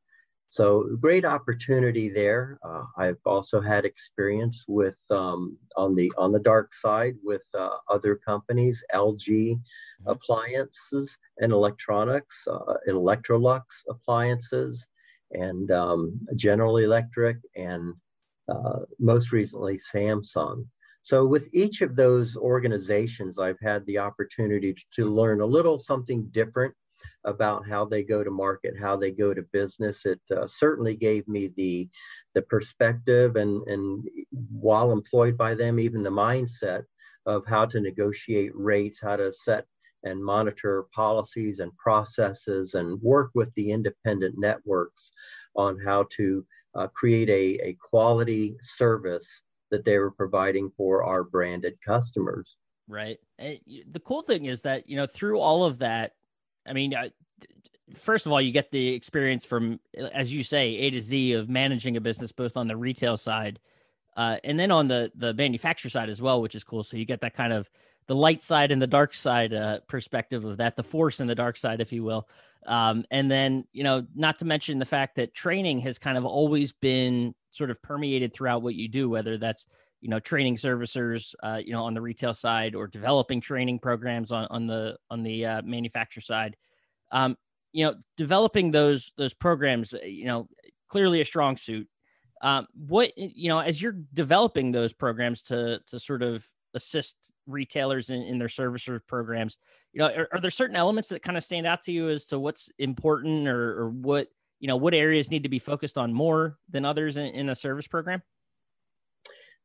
So 0.54 0.88
great 1.00 1.24
opportunity 1.24 2.08
there. 2.08 2.60
Uh, 2.64 2.84
I've 2.96 3.18
also 3.26 3.60
had 3.60 3.84
experience 3.84 4.64
with 4.68 5.00
um, 5.10 5.58
on 5.76 5.94
the 5.94 6.12
on 6.16 6.30
the 6.30 6.38
dark 6.38 6.72
side 6.72 7.16
with 7.24 7.42
uh, 7.58 7.70
other 7.90 8.14
companies, 8.14 8.80
LG 8.94 9.26
mm-hmm. 9.26 10.08
appliances 10.08 11.18
and 11.38 11.52
electronics, 11.52 12.36
uh, 12.46 12.74
Electrolux 12.88 13.62
appliances, 13.90 14.86
and 15.32 15.72
um, 15.72 16.20
General 16.36 16.76
Electric, 16.76 17.38
and 17.56 17.92
uh, 18.48 18.78
most 19.00 19.32
recently 19.32 19.80
Samsung. 19.92 20.66
So, 21.02 21.26
with 21.26 21.48
each 21.52 21.82
of 21.82 21.96
those 21.96 22.36
organizations, 22.36 23.40
I've 23.40 23.60
had 23.60 23.84
the 23.86 23.98
opportunity 23.98 24.76
to 24.94 25.06
learn 25.06 25.40
a 25.40 25.46
little 25.56 25.78
something 25.78 26.28
different 26.30 26.76
about 27.24 27.66
how 27.66 27.84
they 27.84 28.02
go 28.02 28.22
to 28.22 28.30
market, 28.30 28.74
how 28.78 28.96
they 28.96 29.10
go 29.10 29.32
to 29.34 29.42
business. 29.52 30.04
It 30.06 30.20
uh, 30.34 30.46
certainly 30.46 30.96
gave 30.96 31.26
me 31.28 31.50
the 31.56 31.88
the 32.34 32.42
perspective 32.42 33.36
and 33.36 33.66
and 33.66 34.04
while 34.50 34.92
employed 34.92 35.36
by 35.36 35.54
them, 35.54 35.78
even 35.78 36.02
the 36.02 36.10
mindset 36.10 36.84
of 37.26 37.46
how 37.46 37.64
to 37.66 37.80
negotiate 37.80 38.52
rates, 38.54 39.00
how 39.00 39.16
to 39.16 39.32
set 39.32 39.66
and 40.02 40.22
monitor 40.22 40.84
policies 40.94 41.60
and 41.60 41.74
processes, 41.78 42.74
and 42.74 43.00
work 43.00 43.30
with 43.34 43.48
the 43.54 43.70
independent 43.70 44.34
networks 44.36 45.12
on 45.56 45.78
how 45.78 46.06
to 46.10 46.44
uh, 46.74 46.86
create 46.88 47.30
a, 47.30 47.68
a 47.68 47.76
quality 47.80 48.54
service 48.60 49.26
that 49.70 49.84
they 49.84 49.98
were 49.98 50.10
providing 50.10 50.70
for 50.76 51.02
our 51.04 51.24
branded 51.24 51.74
customers. 51.84 52.56
Right. 52.86 53.18
And 53.38 53.58
the 53.90 54.00
cool 54.00 54.22
thing 54.22 54.44
is 54.44 54.62
that, 54.62 54.88
you 54.88 54.96
know, 54.96 55.06
through 55.06 55.40
all 55.40 55.64
of 55.64 55.78
that, 55.78 56.12
I 56.66 56.72
mean, 56.72 56.94
first 57.96 58.26
of 58.26 58.32
all, 58.32 58.40
you 58.40 58.52
get 58.52 58.70
the 58.70 58.88
experience 58.88 59.44
from, 59.44 59.80
as 59.96 60.32
you 60.32 60.42
say, 60.42 60.76
A 60.76 60.90
to 60.90 61.00
Z 61.00 61.32
of 61.32 61.48
managing 61.48 61.96
a 61.96 62.00
business, 62.00 62.32
both 62.32 62.56
on 62.56 62.68
the 62.68 62.76
retail 62.76 63.16
side 63.16 63.60
uh, 64.16 64.36
and 64.44 64.58
then 64.58 64.70
on 64.70 64.88
the 64.88 65.10
the 65.14 65.34
manufacturer 65.34 65.90
side 65.90 66.08
as 66.08 66.22
well, 66.22 66.40
which 66.40 66.54
is 66.54 66.64
cool. 66.64 66.84
So 66.84 66.96
you 66.96 67.04
get 67.04 67.20
that 67.22 67.34
kind 67.34 67.52
of 67.52 67.68
the 68.06 68.14
light 68.14 68.42
side 68.42 68.70
and 68.70 68.80
the 68.80 68.86
dark 68.86 69.14
side 69.14 69.52
uh, 69.52 69.80
perspective 69.88 70.44
of 70.44 70.58
that, 70.58 70.76
the 70.76 70.84
force 70.84 71.20
and 71.20 71.28
the 71.28 71.34
dark 71.34 71.56
side, 71.56 71.80
if 71.80 71.92
you 71.92 72.04
will. 72.04 72.28
Um, 72.66 73.04
and 73.10 73.30
then, 73.30 73.64
you 73.72 73.82
know, 73.82 74.06
not 74.14 74.38
to 74.38 74.44
mention 74.44 74.78
the 74.78 74.84
fact 74.84 75.16
that 75.16 75.34
training 75.34 75.80
has 75.80 75.98
kind 75.98 76.16
of 76.18 76.24
always 76.24 76.72
been 76.72 77.34
sort 77.50 77.70
of 77.70 77.80
permeated 77.82 78.32
throughout 78.32 78.62
what 78.62 78.74
you 78.74 78.88
do, 78.88 79.08
whether 79.08 79.38
that's 79.38 79.66
you 80.04 80.10
know 80.10 80.20
training 80.20 80.54
servicers 80.54 81.34
uh, 81.42 81.58
you 81.64 81.72
know 81.72 81.82
on 81.82 81.94
the 81.94 82.00
retail 82.00 82.34
side 82.34 82.74
or 82.74 82.86
developing 82.86 83.40
training 83.40 83.78
programs 83.78 84.30
on 84.32 84.46
on 84.50 84.66
the 84.66 84.98
on 85.10 85.22
the 85.22 85.46
uh, 85.46 85.62
manufacturer 85.62 86.20
side. 86.20 86.56
Um, 87.10 87.38
you 87.72 87.86
know 87.86 87.94
developing 88.18 88.70
those 88.70 89.12
those 89.16 89.32
programs 89.32 89.94
uh, 89.94 90.04
you 90.04 90.26
know 90.26 90.46
clearly 90.88 91.22
a 91.22 91.24
strong 91.24 91.56
suit. 91.56 91.88
Um, 92.42 92.66
what 92.74 93.16
you 93.16 93.48
know 93.48 93.60
as 93.60 93.80
you're 93.80 93.96
developing 94.12 94.72
those 94.72 94.92
programs 94.92 95.40
to 95.44 95.80
to 95.86 95.98
sort 95.98 96.22
of 96.22 96.46
assist 96.74 97.16
retailers 97.46 98.10
in, 98.10 98.20
in 98.22 98.38
their 98.38 98.48
servicer 98.48 99.00
programs 99.06 99.56
you 99.92 100.00
know 100.00 100.08
are, 100.08 100.28
are 100.32 100.40
there 100.40 100.50
certain 100.50 100.76
elements 100.76 101.08
that 101.08 101.22
kind 101.22 101.38
of 101.38 101.44
stand 101.44 101.66
out 101.66 101.80
to 101.82 101.92
you 101.92 102.10
as 102.10 102.26
to 102.26 102.38
what's 102.38 102.68
important 102.78 103.46
or, 103.46 103.80
or 103.80 103.90
what 103.90 104.28
you 104.60 104.68
know 104.68 104.76
what 104.76 104.92
areas 104.92 105.30
need 105.30 105.44
to 105.44 105.48
be 105.48 105.58
focused 105.58 105.96
on 105.96 106.12
more 106.12 106.58
than 106.68 106.84
others 106.84 107.16
in, 107.16 107.26
in 107.26 107.48
a 107.48 107.54
service 107.54 107.86
program 107.86 108.22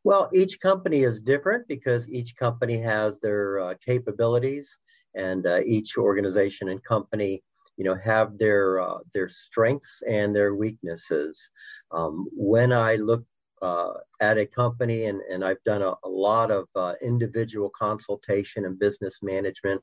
well, 0.04 0.30
each 0.34 0.60
company 0.60 1.04
is 1.04 1.20
different 1.20 1.68
because 1.68 2.10
each 2.10 2.36
company 2.36 2.82
has 2.82 3.20
their 3.20 3.60
uh, 3.60 3.74
capabilities, 3.86 4.78
and 5.16 5.46
uh, 5.46 5.60
each 5.66 5.98
organization 5.98 6.70
and 6.70 6.84
company, 6.84 7.44
you 7.78 7.84
know, 7.84 7.96
have 7.96 8.38
their 8.38 8.80
uh, 8.80 9.00
their 9.14 9.30
strengths 9.30 10.02
and 10.08 10.36
their 10.36 10.56
weaknesses. 10.56 11.50
Um, 11.92 12.28
when 12.32 12.72
I 12.72 12.96
look 12.96 13.24
uh, 13.62 13.94
at 14.22 14.38
a 14.38 14.46
company, 14.46 15.06
and, 15.06 15.22
and 15.32 15.44
I've 15.44 15.64
done 15.66 15.82
a, 15.82 15.94
a 16.04 16.10
lot 16.10 16.52
of 16.52 16.68
uh, 16.76 16.94
individual 17.02 17.70
consultation 17.78 18.66
and 18.66 18.80
business 18.80 19.20
management 19.22 19.82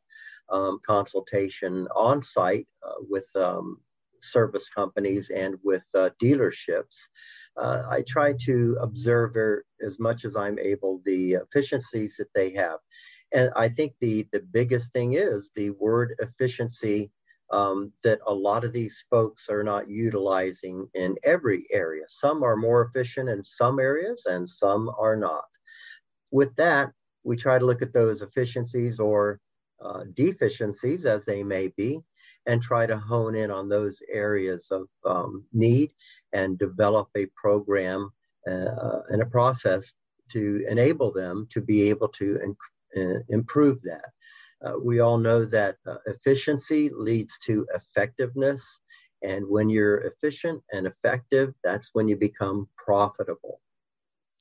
um, 0.50 0.78
consultation 0.87 1.87
on 1.94 2.23
site 2.23 2.66
uh, 2.87 2.94
with 3.08 3.26
um, 3.35 3.78
service 4.20 4.68
companies 4.68 5.30
and 5.30 5.56
with 5.62 5.85
dealerships 6.23 6.96
uh, 7.56 7.82
I 7.90 8.02
try 8.02 8.35
to 8.40 8.76
observe 8.80 9.37
as 9.85 9.99
much 9.99 10.25
as 10.25 10.37
I'm 10.37 10.58
able 10.58 11.00
the 11.04 11.35
efficiencies 11.35 12.16
that 12.18 12.28
they 12.35 12.52
have. 12.52 12.78
And 13.32 13.50
I 13.56 13.68
think 13.68 13.94
the, 14.00 14.26
the 14.32 14.40
biggest 14.40 14.92
thing 14.92 15.14
is 15.14 15.50
the 15.54 15.70
word 15.70 16.14
efficiency 16.18 17.11
um, 17.52 17.92
that 18.02 18.18
a 18.26 18.35
lot 18.35 18.64
of 18.64 18.73
these 18.73 19.04
folks 19.08 19.49
are 19.49 19.62
not 19.62 19.88
utilizing 19.88 20.88
in 20.94 21.16
every 21.25 21.66
area. 21.73 22.04
Some 22.08 22.42
are 22.42 22.56
more 22.56 22.82
efficient 22.82 23.28
in 23.28 23.44
some 23.44 23.78
areas 23.78 24.25
and 24.26 24.49
some 24.49 24.90
are 24.99 25.16
not. 25.16 25.44
With 26.30 26.54
that, 26.56 26.90
we 27.25 27.37
try 27.37 27.58
to 27.58 27.64
look 27.64 27.82
at 27.82 27.92
those 27.92 28.20
efficiencies 28.20 28.99
or 28.99 29.40
uh, 29.85 30.04
deficiencies 30.14 31.06
as 31.06 31.25
they 31.25 31.42
may 31.42 31.68
be 31.68 32.02
and 32.46 32.62
try 32.62 32.86
to 32.86 32.96
hone 32.96 33.34
in 33.34 33.50
on 33.50 33.68
those 33.68 34.00
areas 34.12 34.68
of 34.70 34.86
um, 35.04 35.44
need 35.52 35.90
and 36.32 36.58
develop 36.58 37.08
a 37.16 37.26
program 37.34 38.10
uh, 38.48 39.00
and 39.08 39.22
a 39.22 39.26
process 39.26 39.94
to 40.30 40.64
enable 40.68 41.12
them 41.12 41.46
to 41.50 41.60
be 41.60 41.88
able 41.88 42.08
to 42.08 42.38
in, 42.42 42.56
uh, 43.00 43.20
improve 43.28 43.80
that. 43.82 44.10
Uh, 44.64 44.78
we 44.82 45.00
all 45.00 45.18
know 45.18 45.44
that 45.44 45.76
uh, 45.86 45.96
efficiency 46.06 46.90
leads 46.92 47.38
to 47.38 47.66
effectiveness. 47.74 48.80
And 49.22 49.46
when 49.48 49.68
you're 49.68 49.98
efficient 49.98 50.62
and 50.72 50.86
effective, 50.86 51.52
that's 51.62 51.90
when 51.92 52.08
you 52.08 52.16
become 52.16 52.68
profitable. 52.76 53.60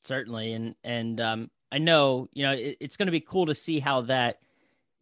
Certainly. 0.04 0.54
And, 0.54 0.76
and 0.84 1.20
um, 1.20 1.52
I 1.72 1.80
know, 1.80 2.30
you 2.34 2.44
know, 2.44 2.54
it, 2.54 2.78
it's 2.80 2.98
going 2.98 3.08
to 3.08 3.12
be 3.12 3.22
cool 3.22 3.46
to 3.48 3.56
see 3.56 3.80
how 3.80 4.02
that 4.02 4.40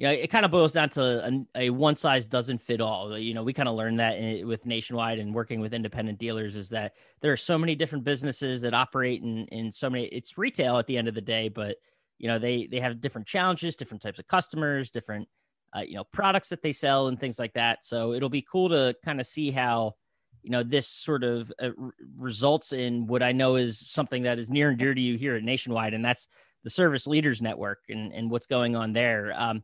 you 0.03 0.10
know, 0.10 0.15
it 0.15 0.29
kind 0.29 0.43
of 0.43 0.51
boils 0.51 0.74
down 0.74 0.89
to 0.89 1.25
a, 1.25 1.67
a, 1.67 1.69
one 1.69 1.95
size 1.95 2.27
doesn't 2.27 2.57
fit 2.57 2.81
all. 2.81 3.17
You 3.17 3.33
know, 3.33 3.41
we 3.41 3.53
kind 3.53 3.69
of 3.69 3.75
learned 3.75 4.01
that 4.01 4.17
in, 4.17 4.45
with 4.45 4.65
Nationwide 4.65 5.17
and 5.17 5.33
working 5.33 5.62
with 5.62 5.74
independent 5.74 6.19
dealers 6.19 6.57
is 6.57 6.67
that 6.72 6.91
there 7.22 7.31
are 7.31 7.38
so 7.38 7.57
many 7.57 7.74
different 7.74 8.03
businesses 8.03 8.60
that 8.63 8.74
operate 8.74 9.22
in, 9.24 9.45
in 9.45 9.72
so 9.72 9.89
many, 9.89 10.07
it's 10.07 10.38
retail 10.38 10.77
at 10.77 10.88
the 10.88 10.98
end 10.98 11.07
of 11.07 11.15
the 11.15 11.22
day, 11.22 11.48
but 11.48 11.77
you 12.19 12.27
know, 12.27 12.38
they, 12.38 12.67
they 12.69 12.81
have 12.81 13.00
different 13.00 13.25
challenges, 13.25 13.77
different 13.77 14.01
types 14.01 14.19
of 14.19 14.27
customers, 14.27 14.89
different, 14.89 15.25
uh, 15.74 15.79
you 15.79 15.95
know, 15.95 16.03
products 16.12 16.50
that 16.50 16.62
they 16.62 16.74
sell 16.74 17.07
and 17.07 17.17
things 17.17 17.39
like 17.39 17.53
that. 17.53 17.86
So 17.86 18.12
it'll 18.12 18.27
be 18.27 18.45
cool 18.51 18.67
to 18.69 18.93
kind 19.05 19.22
of 19.22 19.25
see 19.25 19.51
how, 19.51 19.93
you 20.41 20.50
know, 20.50 20.63
this 20.63 20.86
sort 20.86 21.24
of 21.24 21.50
uh, 21.62 21.69
results 22.17 22.74
in 22.74 23.07
what 23.07 23.24
I 23.24 23.31
know 23.31 23.55
is 23.55 23.79
something 23.89 24.24
that 24.24 24.38
is 24.38 24.50
near 24.50 24.67
and 24.67 24.77
dear 24.77 24.93
to 24.93 25.00
you 25.01 25.17
here 25.17 25.38
at 25.38 25.43
Nationwide. 25.43 25.93
And 25.93 26.03
that's 26.03 26.27
the 26.65 26.69
service 26.69 27.07
leaders 27.07 27.41
network 27.41 27.79
and, 27.88 28.12
and 28.12 28.29
what's 28.29 28.48
going 28.48 28.75
on 28.75 28.91
there. 28.91 29.33
Um, 29.38 29.63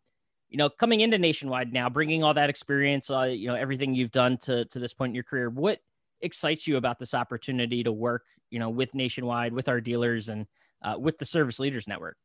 you 0.49 0.57
know, 0.57 0.69
coming 0.69 1.01
into 1.01 1.17
Nationwide 1.17 1.71
now, 1.71 1.89
bringing 1.89 2.23
all 2.23 2.33
that 2.33 2.49
experience, 2.49 3.09
uh, 3.09 3.23
you 3.23 3.47
know, 3.47 3.55
everything 3.55 3.93
you've 3.93 4.11
done 4.11 4.37
to 4.37 4.65
to 4.65 4.79
this 4.79 4.93
point 4.93 5.11
in 5.11 5.15
your 5.15 5.23
career, 5.23 5.49
what 5.49 5.79
excites 6.21 6.67
you 6.67 6.77
about 6.77 6.99
this 6.99 7.13
opportunity 7.13 7.83
to 7.83 7.91
work, 7.91 8.23
you 8.49 8.59
know, 8.59 8.69
with 8.69 8.93
Nationwide, 8.93 9.53
with 9.53 9.69
our 9.69 9.79
dealers, 9.79 10.29
and 10.29 10.47
uh, 10.83 10.95
with 10.97 11.17
the 11.19 11.25
Service 11.25 11.59
Leaders 11.59 11.87
Network? 11.87 12.17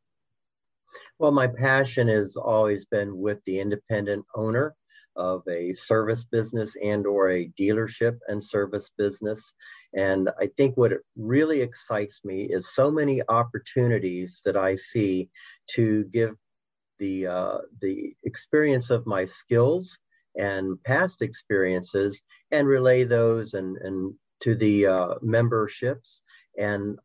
Well, 1.19 1.31
my 1.31 1.47
passion 1.47 2.07
has 2.07 2.35
always 2.35 2.85
been 2.85 3.17
with 3.17 3.39
the 3.45 3.59
independent 3.59 4.25
owner 4.35 4.75
of 5.15 5.43
a 5.49 5.71
service 5.73 6.23
business 6.23 6.75
and 6.83 7.05
or 7.05 7.31
a 7.31 7.49
dealership 7.59 8.17
and 8.27 8.43
service 8.43 8.91
business 8.97 9.53
and 9.93 10.29
i 10.41 10.47
think 10.57 10.75
what 10.75 10.91
really 11.15 11.61
excites 11.61 12.19
me 12.25 12.43
is 12.43 12.73
so 12.73 12.91
many 12.91 13.21
opportunities 13.29 14.41
that 14.43 14.57
i 14.57 14.75
see 14.75 15.29
to 15.67 16.03
give 16.11 16.31
the 16.99 17.27
uh, 17.27 17.57
the 17.81 18.15
experience 18.23 18.89
of 18.89 19.05
my 19.05 19.25
skills 19.25 19.97
and 20.35 20.81
past 20.83 21.21
experiences 21.21 22.21
and 22.51 22.67
relay 22.67 23.03
those 23.03 23.53
and 23.53 23.77
and 23.77 24.13
to 24.41 24.55
the 24.55 24.85
uh, 24.85 25.15
memberships 25.21 26.21
and 26.57 26.97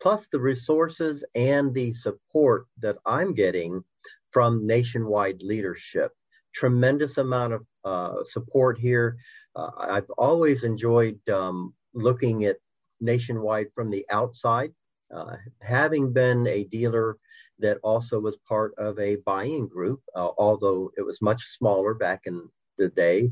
plus 0.00 0.28
the 0.30 0.38
resources 0.40 1.24
and 1.34 1.74
the 1.74 1.92
support 1.92 2.66
that 2.80 2.96
I'm 3.06 3.34
getting 3.34 3.82
from 4.30 4.66
nationwide 4.66 5.42
leadership. 5.42 6.12
Tremendous 6.54 7.18
amount 7.18 7.54
of 7.54 7.66
uh, 7.84 8.24
support 8.24 8.78
here. 8.78 9.16
Uh, 9.54 9.70
I've 9.78 10.10
always 10.18 10.64
enjoyed 10.64 11.18
um, 11.28 11.74
looking 11.94 12.44
at 12.44 12.56
nationwide 13.00 13.68
from 13.74 13.90
the 13.90 14.04
outside. 14.10 14.72
Uh, 15.14 15.36
having 15.62 16.12
been 16.12 16.46
a 16.46 16.64
dealer 16.64 17.16
that 17.58 17.78
also 17.82 18.20
was 18.20 18.36
part 18.48 18.74
of 18.78 18.98
a 18.98 19.16
buying 19.26 19.66
group, 19.68 20.00
uh, 20.14 20.28
although 20.38 20.90
it 20.96 21.02
was 21.02 21.22
much 21.22 21.42
smaller 21.42 21.94
back 21.94 22.22
in 22.26 22.48
the 22.78 22.88
day. 22.88 23.30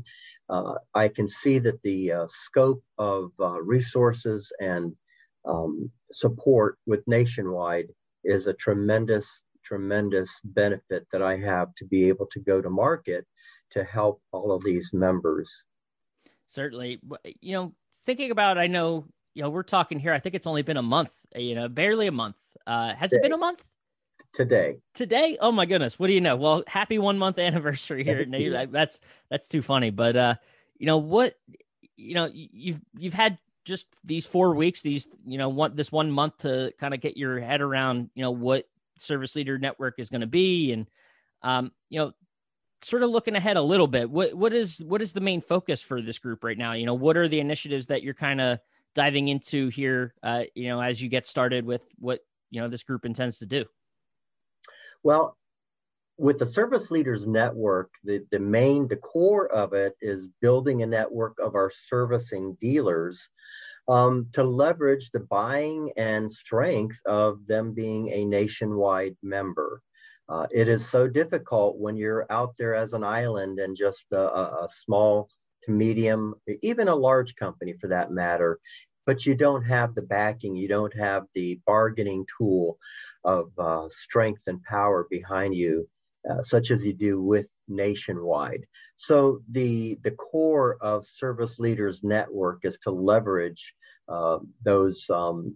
Uh, 0.49 0.75
I 0.93 1.07
can 1.07 1.27
see 1.27 1.59
that 1.59 1.81
the 1.83 2.11
uh, 2.11 2.27
scope 2.29 2.83
of 2.97 3.31
uh, 3.39 3.61
resources 3.61 4.51
and 4.59 4.93
um, 5.45 5.91
support 6.11 6.77
with 6.85 7.07
Nationwide 7.07 7.87
is 8.23 8.47
a 8.47 8.53
tremendous, 8.53 9.43
tremendous 9.63 10.29
benefit 10.43 11.05
that 11.11 11.21
I 11.21 11.37
have 11.37 11.75
to 11.75 11.85
be 11.85 12.07
able 12.07 12.25
to 12.27 12.39
go 12.39 12.61
to 12.61 12.69
market 12.69 13.25
to 13.71 13.83
help 13.83 14.21
all 14.31 14.51
of 14.51 14.63
these 14.63 14.91
members. 14.93 15.63
Certainly. 16.47 16.99
You 17.41 17.53
know, 17.53 17.73
thinking 18.05 18.31
about, 18.31 18.57
I 18.57 18.67
know, 18.67 19.05
you 19.33 19.43
know, 19.43 19.49
we're 19.49 19.63
talking 19.63 19.99
here, 19.99 20.13
I 20.13 20.19
think 20.19 20.35
it's 20.35 20.47
only 20.47 20.61
been 20.61 20.77
a 20.77 20.83
month, 20.83 21.11
you 21.35 21.55
know, 21.55 21.67
barely 21.67 22.07
a 22.07 22.11
month. 22.11 22.37
Uh, 22.65 22.95
has 22.95 23.13
it 23.13 23.21
been 23.21 23.33
a 23.33 23.37
month? 23.37 23.63
Today. 24.35 24.77
Today? 24.93 25.37
Oh 25.39 25.51
my 25.51 25.65
goodness! 25.65 25.97
What 25.97 26.07
do 26.07 26.13
you 26.13 26.21
know? 26.21 26.35
Well, 26.35 26.63
happy 26.67 26.99
one 26.99 27.17
month 27.17 27.39
anniversary 27.39 28.03
here. 28.03 28.25
That's 28.67 28.99
that's 29.29 29.47
too 29.47 29.61
funny. 29.61 29.89
But 29.89 30.15
uh, 30.15 30.35
you 30.77 30.85
know 30.85 30.97
what? 30.97 31.35
You 31.97 32.15
know 32.15 32.29
you've 32.33 32.81
you've 32.97 33.13
had 33.13 33.37
just 33.63 33.87
these 34.03 34.25
four 34.25 34.53
weeks, 34.53 34.81
these 34.81 35.07
you 35.25 35.37
know 35.37 35.49
one 35.49 35.75
this 35.75 35.91
one 35.91 36.11
month 36.11 36.39
to 36.39 36.73
kind 36.79 36.93
of 36.93 37.01
get 37.01 37.17
your 37.17 37.39
head 37.39 37.61
around 37.61 38.09
you 38.13 38.21
know 38.21 38.31
what 38.31 38.65
service 38.97 39.35
leader 39.35 39.57
network 39.57 39.95
is 39.97 40.09
going 40.09 40.21
to 40.21 40.27
be, 40.27 40.71
and 40.71 40.87
um, 41.41 41.71
you 41.89 41.99
know, 41.99 42.11
sort 42.81 43.03
of 43.03 43.09
looking 43.09 43.35
ahead 43.35 43.57
a 43.57 43.61
little 43.61 43.87
bit. 43.87 44.09
What 44.09 44.33
what 44.33 44.53
is 44.53 44.79
what 44.83 45.01
is 45.01 45.13
the 45.13 45.21
main 45.21 45.41
focus 45.41 45.81
for 45.81 46.01
this 46.01 46.19
group 46.19 46.43
right 46.43 46.57
now? 46.57 46.73
You 46.73 46.85
know, 46.85 46.93
what 46.93 47.17
are 47.17 47.27
the 47.27 47.39
initiatives 47.39 47.87
that 47.87 48.03
you're 48.03 48.13
kind 48.13 48.41
of 48.41 48.59
diving 48.93 49.27
into 49.27 49.69
here? 49.69 50.13
Uh, 50.21 50.43
you 50.53 50.67
know, 50.67 50.81
as 50.81 51.01
you 51.01 51.09
get 51.09 51.25
started 51.25 51.65
with 51.65 51.87
what 51.97 52.19
you 52.51 52.61
know 52.61 52.67
this 52.67 52.83
group 52.83 53.05
intends 53.05 53.39
to 53.39 53.45
do. 53.45 53.65
Well, 55.05 55.37
with 56.17 56.39
the 56.39 56.47
service 56.47 56.89
leaders 56.89 57.27
network, 57.27 57.91
the, 58.03 58.25
the 58.31 58.39
main, 58.39 58.87
the 58.87 58.95
core 58.95 59.45
of 59.51 59.73
it 59.73 59.95
is 60.01 60.27
building 60.41 60.81
a 60.81 60.87
network 60.87 61.37
of 61.37 61.53
our 61.53 61.71
servicing 61.71 62.57
dealers 62.59 63.29
um, 63.87 64.27
to 64.33 64.43
leverage 64.43 65.11
the 65.11 65.19
buying 65.19 65.91
and 65.95 66.31
strength 66.31 66.97
of 67.05 67.45
them 67.45 67.75
being 67.75 68.09
a 68.09 68.25
nationwide 68.25 69.15
member. 69.21 69.79
Uh, 70.27 70.47
it 70.49 70.67
is 70.67 70.89
so 70.89 71.07
difficult 71.07 71.77
when 71.77 71.95
you're 71.95 72.25
out 72.31 72.55
there 72.57 72.73
as 72.73 72.93
an 72.93 73.03
island 73.03 73.59
and 73.59 73.77
just 73.77 74.07
a, 74.11 74.17
a 74.63 74.67
small 74.71 75.29
to 75.65 75.71
medium, 75.71 76.33
even 76.63 76.87
a 76.87 76.95
large 76.95 77.35
company 77.35 77.75
for 77.79 77.89
that 77.89 78.09
matter, 78.09 78.59
but 79.05 79.25
you 79.25 79.35
don't 79.35 79.63
have 79.63 79.95
the 79.95 80.01
backing, 80.01 80.55
you 80.55 80.67
don't 80.67 80.95
have 80.95 81.23
the 81.33 81.59
bargaining 81.65 82.25
tool 82.37 82.77
of 83.23 83.51
uh, 83.57 83.87
strength 83.89 84.43
and 84.47 84.61
power 84.63 85.07
behind 85.09 85.55
you 85.55 85.87
uh, 86.29 86.41
such 86.41 86.71
as 86.71 86.83
you 86.83 86.93
do 86.93 87.21
with 87.21 87.47
nationwide. 87.67 88.65
So 88.97 89.41
the 89.49 89.99
the 90.03 90.11
core 90.11 90.77
of 90.81 91.05
Service 91.05 91.59
Leaders 91.59 92.03
Network 92.03 92.61
is 92.63 92.77
to 92.79 92.91
leverage 92.91 93.75
uh, 94.07 94.39
those 94.63 95.07
um, 95.09 95.55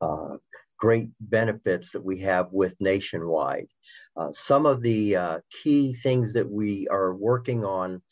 uh, 0.00 0.36
great 0.78 1.08
benefits 1.20 1.92
that 1.92 2.04
we 2.04 2.20
have 2.20 2.48
with 2.52 2.74
nationwide. 2.80 3.68
Uh, 4.16 4.32
some 4.32 4.66
of 4.66 4.82
the 4.82 5.16
uh, 5.16 5.38
key 5.62 5.94
things 5.94 6.32
that 6.32 6.48
we 6.48 6.88
are 6.88 7.14
working 7.14 7.64
on 7.64 8.02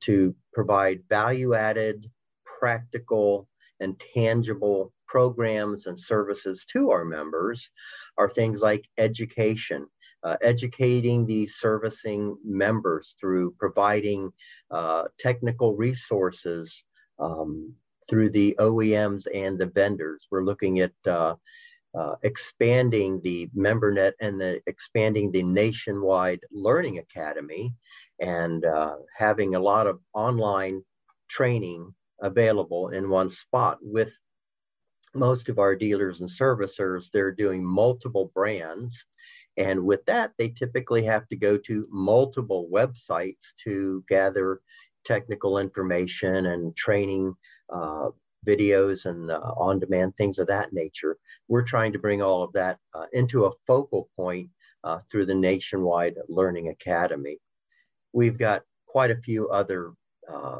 to 0.00 0.34
provide 0.54 1.02
value 1.10 1.54
added, 1.54 2.10
practical, 2.58 3.46
and 3.82 4.00
tangible 4.14 4.92
programs 5.06 5.86
and 5.86 5.98
services 5.98 6.64
to 6.72 6.90
our 6.90 7.04
members 7.04 7.70
are 8.16 8.30
things 8.30 8.62
like 8.62 8.88
education 8.96 9.86
uh, 10.24 10.36
educating 10.42 11.26
the 11.26 11.46
servicing 11.48 12.36
members 12.44 13.14
through 13.20 13.54
providing 13.58 14.30
uh, 14.70 15.04
technical 15.18 15.74
resources 15.74 16.84
um, 17.18 17.72
through 18.08 18.30
the 18.30 18.54
OEMs 18.58 19.26
and 19.34 19.58
the 19.58 19.66
vendors. 19.66 20.26
We're 20.30 20.44
looking 20.44 20.80
at 20.80 20.92
uh, 21.06 21.34
uh, 21.94 22.14
expanding 22.22 23.20
the 23.22 23.48
MemberNet 23.56 24.12
and 24.20 24.40
the, 24.40 24.60
expanding 24.66 25.30
the 25.30 25.42
nationwide 25.42 26.40
learning 26.50 26.98
academy 26.98 27.74
and 28.20 28.64
uh, 28.64 28.96
having 29.16 29.54
a 29.54 29.60
lot 29.60 29.86
of 29.86 30.00
online 30.14 30.82
training 31.28 31.92
available 32.22 32.88
in 32.88 33.10
one 33.10 33.28
spot 33.28 33.78
with 33.82 34.12
most 35.14 35.50
of 35.50 35.58
our 35.58 35.76
dealers 35.76 36.20
and 36.20 36.30
servicers 36.30 37.10
they're 37.10 37.32
doing 37.32 37.62
multiple 37.62 38.30
brands 38.34 39.04
and 39.56 39.84
with 39.84 40.04
that, 40.06 40.32
they 40.38 40.48
typically 40.48 41.04
have 41.04 41.28
to 41.28 41.36
go 41.36 41.58
to 41.58 41.86
multiple 41.90 42.68
websites 42.72 43.52
to 43.64 44.02
gather 44.08 44.60
technical 45.04 45.58
information 45.58 46.46
and 46.46 46.74
training 46.76 47.34
uh, 47.72 48.10
videos 48.46 49.04
and 49.04 49.30
uh, 49.30 49.52
on 49.56 49.78
demand 49.78 50.16
things 50.16 50.38
of 50.38 50.46
that 50.46 50.72
nature. 50.72 51.18
We're 51.48 51.64
trying 51.64 51.92
to 51.92 51.98
bring 51.98 52.22
all 52.22 52.42
of 52.42 52.52
that 52.54 52.78
uh, 52.94 53.06
into 53.12 53.44
a 53.44 53.52
focal 53.66 54.08
point 54.16 54.48
uh, 54.84 55.00
through 55.10 55.26
the 55.26 55.34
Nationwide 55.34 56.16
Learning 56.28 56.68
Academy. 56.68 57.38
We've 58.12 58.38
got 58.38 58.62
quite 58.86 59.10
a 59.10 59.20
few 59.20 59.48
other 59.50 59.92
uh, 60.32 60.58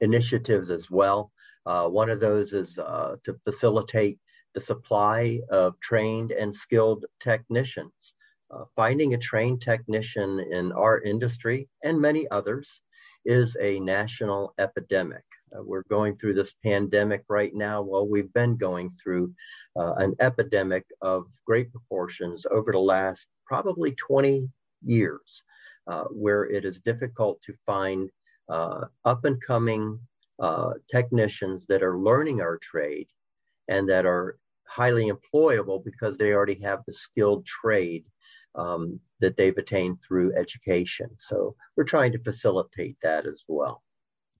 initiatives 0.00 0.70
as 0.70 0.90
well. 0.90 1.32
Uh, 1.64 1.86
one 1.86 2.10
of 2.10 2.20
those 2.20 2.52
is 2.52 2.74
to 2.74 3.36
facilitate 3.44 4.18
the 4.54 4.60
supply 4.60 5.40
of 5.50 5.78
trained 5.80 6.32
and 6.32 6.54
skilled 6.54 7.04
technicians. 7.20 8.14
Uh, 8.50 8.64
finding 8.76 9.12
a 9.12 9.18
trained 9.18 9.60
technician 9.60 10.38
in 10.52 10.70
our 10.72 11.00
industry 11.00 11.68
and 11.82 12.00
many 12.00 12.28
others 12.30 12.80
is 13.24 13.56
a 13.60 13.80
national 13.80 14.54
epidemic. 14.58 15.24
Uh, 15.52 15.62
we're 15.64 15.82
going 15.90 16.16
through 16.16 16.34
this 16.34 16.54
pandemic 16.62 17.24
right 17.28 17.54
now. 17.54 17.82
Well, 17.82 18.06
we've 18.06 18.32
been 18.32 18.56
going 18.56 18.90
through 18.90 19.34
uh, 19.76 19.94
an 19.94 20.14
epidemic 20.20 20.84
of 21.02 21.26
great 21.44 21.72
proportions 21.72 22.46
over 22.50 22.70
the 22.70 22.78
last 22.78 23.26
probably 23.46 23.92
20 23.92 24.48
years, 24.84 25.42
uh, 25.88 26.04
where 26.04 26.44
it 26.44 26.64
is 26.64 26.78
difficult 26.78 27.40
to 27.42 27.54
find 27.66 28.08
uh, 28.08 28.12
up 28.48 29.24
and 29.24 29.40
coming 29.42 29.98
uh, 30.38 30.72
technicians 30.90 31.66
that 31.66 31.82
are 31.82 31.98
learning 31.98 32.40
our 32.40 32.58
trade 32.58 33.08
and 33.68 33.88
that 33.88 34.06
are 34.06 34.38
highly 34.66 35.10
employable 35.10 35.84
because 35.84 36.18
they 36.18 36.32
already 36.32 36.60
have 36.60 36.80
the 36.86 36.92
skilled 36.92 37.46
trade 37.46 38.04
um, 38.54 39.00
that 39.20 39.36
they've 39.36 39.56
attained 39.56 40.00
through 40.00 40.34
education. 40.36 41.08
So 41.18 41.54
we're 41.76 41.84
trying 41.84 42.12
to 42.12 42.18
facilitate 42.18 42.96
that 43.02 43.26
as 43.26 43.44
well. 43.48 43.82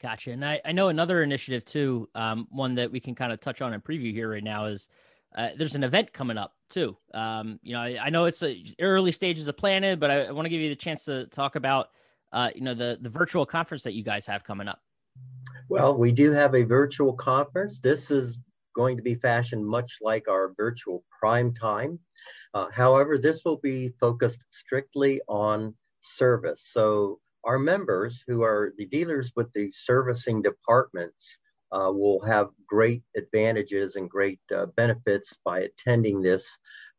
Gotcha. 0.03 0.33
And 0.33 0.45
I, 0.45 0.61
I 0.64 0.73
know 0.73 0.88
another 0.88 1.23
initiative 1.23 1.64
too, 1.64 2.09
um, 2.14 2.47
one 2.51 2.75
that 2.75 2.90
we 2.90 3.01
can 3.01 3.14
kind 3.14 3.33
of 3.33 3.40
touch 3.40 3.62
on 3.62 3.73
and 3.73 3.83
preview 3.83 4.12
here 4.12 4.31
right 4.31 4.45
now 4.45 4.66
is 4.66 4.88
uh, 5.37 5.51
there's 5.57 5.75
an 5.75 5.85
event 5.85 6.12
coming 6.12 6.38
up 6.38 6.55
too. 6.69 6.97
Um, 7.14 7.59
you 7.62 7.73
know, 7.73 7.81
I, 7.81 7.99
I, 8.05 8.11
know 8.11 8.27
it's 8.27 8.42
a 8.42 8.62
early 8.81 9.12
stages 9.12 9.49
of 9.49 9.57
planning, 9.57 9.99
but 9.99 10.11
I, 10.11 10.25
I 10.25 10.31
want 10.33 10.47
to 10.47 10.51
give 10.51 10.61
you 10.61 10.69
the 10.69 10.77
chance 10.77 11.05
to 11.05 11.27
talk 11.27 11.57
about, 11.57 11.90
uh, 12.32 12.50
you 12.54 12.62
know, 12.62 12.74
the 12.74 12.98
the 13.00 13.10
virtual 13.10 13.46
conference 13.46 13.82
that 13.84 13.94
you 13.94 14.02
guys 14.02 14.26
have 14.26 14.44
coming 14.44 14.68
up. 14.68 14.80
Well, 15.68 15.96
we 15.96 16.12
do 16.12 16.30
have 16.32 16.54
a 16.54 16.62
virtual 16.62 17.12
conference. 17.12 17.80
This 17.80 18.10
is 18.10 18.38
going 18.74 18.96
to 18.96 19.02
be 19.02 19.14
fashioned 19.14 19.66
much 19.66 19.98
like 20.00 20.28
our 20.28 20.52
virtual 20.56 21.02
prime 21.18 21.54
time. 21.54 21.98
Uh, 22.54 22.66
however, 22.72 23.18
this 23.18 23.44
will 23.44 23.56
be 23.56 23.90
focused 23.98 24.44
strictly 24.50 25.20
on 25.28 25.74
service. 26.00 26.68
So 26.70 27.20
our 27.44 27.58
members 27.58 28.22
who 28.26 28.42
are 28.42 28.72
the 28.76 28.86
dealers 28.86 29.32
with 29.34 29.52
the 29.54 29.70
servicing 29.70 30.42
departments 30.42 31.38
uh, 31.72 31.90
will 31.90 32.20
have 32.24 32.48
great 32.68 33.02
advantages 33.16 33.96
and 33.96 34.10
great 34.10 34.40
uh, 34.54 34.66
benefits 34.76 35.36
by 35.44 35.60
attending 35.60 36.22
this 36.22 36.46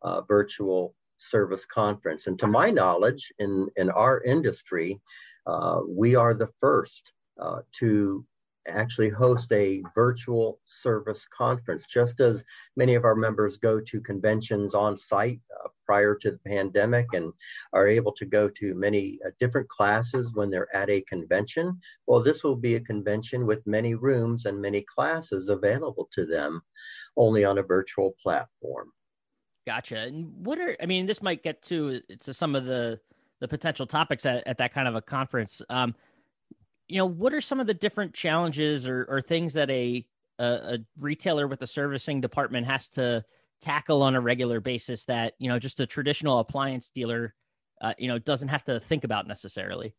uh, 0.02 0.22
virtual 0.22 0.94
service 1.18 1.66
conference. 1.66 2.28
And 2.28 2.38
to 2.40 2.48
my 2.48 2.70
knowledge, 2.70 3.32
in, 3.40 3.68
in 3.76 3.90
our 3.90 4.22
industry, 4.24 5.00
uh, 5.46 5.80
we 5.88 6.16
are 6.16 6.34
the 6.34 6.50
first 6.60 7.12
uh, 7.42 7.60
to 7.80 8.26
actually 8.68 9.10
host 9.10 9.52
a 9.52 9.82
virtual 9.96 10.60
service 10.66 11.26
conference, 11.36 11.86
just 11.86 12.20
as 12.20 12.44
many 12.76 12.96
of 12.96 13.06
our 13.06 13.16
members 13.16 13.58
go 13.58 13.80
to 13.80 14.02
conventions 14.02 14.76
on 14.76 14.98
site 14.98 15.40
uh, 15.64 15.70
prior 15.86 16.16
to 16.16 16.32
the 16.32 16.40
pandemic 16.40 17.08
and 17.14 17.32
are 17.74 17.88
able 17.88 18.12
to 18.12 18.26
go 18.26 18.50
to 18.50 18.76
many 18.76 19.20
uh, 19.26 19.30
different 19.40 19.68
classes 19.70 20.34
when 20.34 20.50
they're 20.50 20.74
at 20.76 20.90
a 20.90 21.02
convention. 21.02 21.80
Well, 22.08 22.22
this 22.22 22.44
will 22.44 22.56
be 22.56 22.76
a 22.76 22.82
convention 22.82 23.46
with 23.46 23.66
many 23.66 23.96
rooms 23.96 24.46
and 24.46 24.62
many 24.62 24.86
classes 24.94 25.50
available 25.50 26.10
to 26.12 26.26
them 26.26 26.62
only 27.16 27.46
on 27.46 27.58
a 27.58 27.64
virtual 27.64 28.16
platform. 28.22 28.92
Gotcha. 29.68 29.98
And 29.98 30.32
what 30.46 30.60
are, 30.60 30.78
I 30.82 30.86
mean, 30.86 31.06
this 31.06 31.22
might 31.22 31.44
get 31.44 31.62
to, 31.64 32.00
to 32.22 32.34
some 32.34 32.56
of 32.56 32.64
the, 32.64 33.02
the 33.42 33.50
potential 33.50 33.86
topics 33.86 34.26
at, 34.26 34.48
at 34.48 34.58
that 34.60 34.74
kind 34.74 34.88
of 34.88 34.96
a 34.96 35.02
conference. 35.02 35.62
Um, 35.70 35.94
you 36.88 36.98
know, 36.98 37.06
what 37.06 37.34
are 37.34 37.42
some 37.42 37.60
of 37.60 37.68
the 37.68 37.74
different 37.74 38.14
challenges 38.14 38.88
or, 38.88 39.06
or 39.10 39.22
things 39.22 39.54
that 39.56 39.70
a, 39.70 40.08
a, 40.40 40.46
a 40.46 40.78
retailer 40.98 41.50
with 41.50 41.62
a 41.64 41.68
servicing 41.68 42.22
department 42.22 42.66
has 42.66 42.88
to 42.92 43.26
tackle 43.60 44.04
on 44.04 44.16
a 44.16 44.22
regular 44.22 44.62
basis 44.62 45.04
that 45.06 45.34
you 45.40 45.50
know 45.50 45.58
just 45.58 45.80
a 45.80 45.86
traditional 45.86 46.40
appliance 46.40 46.92
dealer 46.92 47.34
uh, 47.82 47.94
you 47.98 48.08
know 48.08 48.20
doesn't 48.20 48.50
have 48.50 48.64
to 48.64 48.80
think 48.80 49.04
about 49.04 49.28
necessarily 49.28 49.96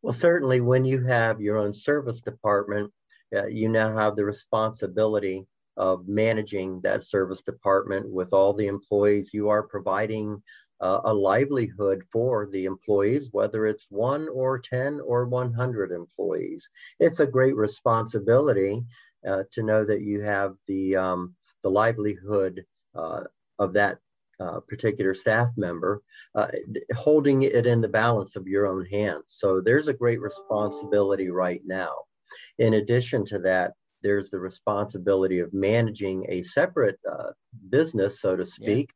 well 0.00 0.12
certainly 0.14 0.62
when 0.62 0.84
you 0.84 1.04
have 1.04 1.38
your 1.38 1.58
own 1.58 1.74
service 1.74 2.20
department 2.20 2.90
uh, 3.36 3.46
you 3.46 3.68
now 3.68 3.94
have 3.94 4.16
the 4.16 4.24
responsibility 4.24 5.46
of 5.76 6.08
managing 6.08 6.80
that 6.82 7.02
service 7.02 7.42
department 7.42 8.08
with 8.08 8.32
all 8.32 8.52
the 8.52 8.66
employees 8.66 9.30
you 9.32 9.48
are 9.48 9.62
providing 9.62 10.42
uh, 10.80 11.00
a 11.04 11.12
livelihood 11.12 12.02
for 12.10 12.48
the 12.52 12.64
employees, 12.64 13.28
whether 13.32 13.66
it's 13.66 13.86
one 13.90 14.28
or 14.28 14.58
10 14.58 15.00
or 15.06 15.26
100 15.26 15.92
employees. 15.92 16.68
It's 16.98 17.20
a 17.20 17.26
great 17.26 17.54
responsibility 17.54 18.82
uh, 19.28 19.42
to 19.52 19.62
know 19.62 19.84
that 19.84 20.00
you 20.00 20.22
have 20.22 20.54
the, 20.66 20.96
um, 20.96 21.34
the 21.62 21.70
livelihood 21.70 22.64
uh, 22.94 23.24
of 23.58 23.74
that 23.74 23.98
uh, 24.40 24.60
particular 24.60 25.14
staff 25.14 25.50
member, 25.58 26.02
uh, 26.34 26.46
holding 26.96 27.42
it 27.42 27.66
in 27.66 27.82
the 27.82 27.88
balance 27.88 28.36
of 28.36 28.46
your 28.46 28.66
own 28.66 28.86
hands. 28.86 29.24
So 29.26 29.60
there's 29.60 29.88
a 29.88 29.92
great 29.92 30.20
responsibility 30.20 31.28
right 31.28 31.60
now. 31.66 31.92
In 32.58 32.74
addition 32.74 33.24
to 33.26 33.38
that, 33.40 33.72
there's 34.02 34.30
the 34.30 34.38
responsibility 34.38 35.38
of 35.38 35.52
managing 35.52 36.24
a 36.28 36.42
separate 36.42 36.98
uh, 37.10 37.30
business, 37.68 38.20
so 38.20 38.36
to 38.36 38.46
speak, 38.46 38.90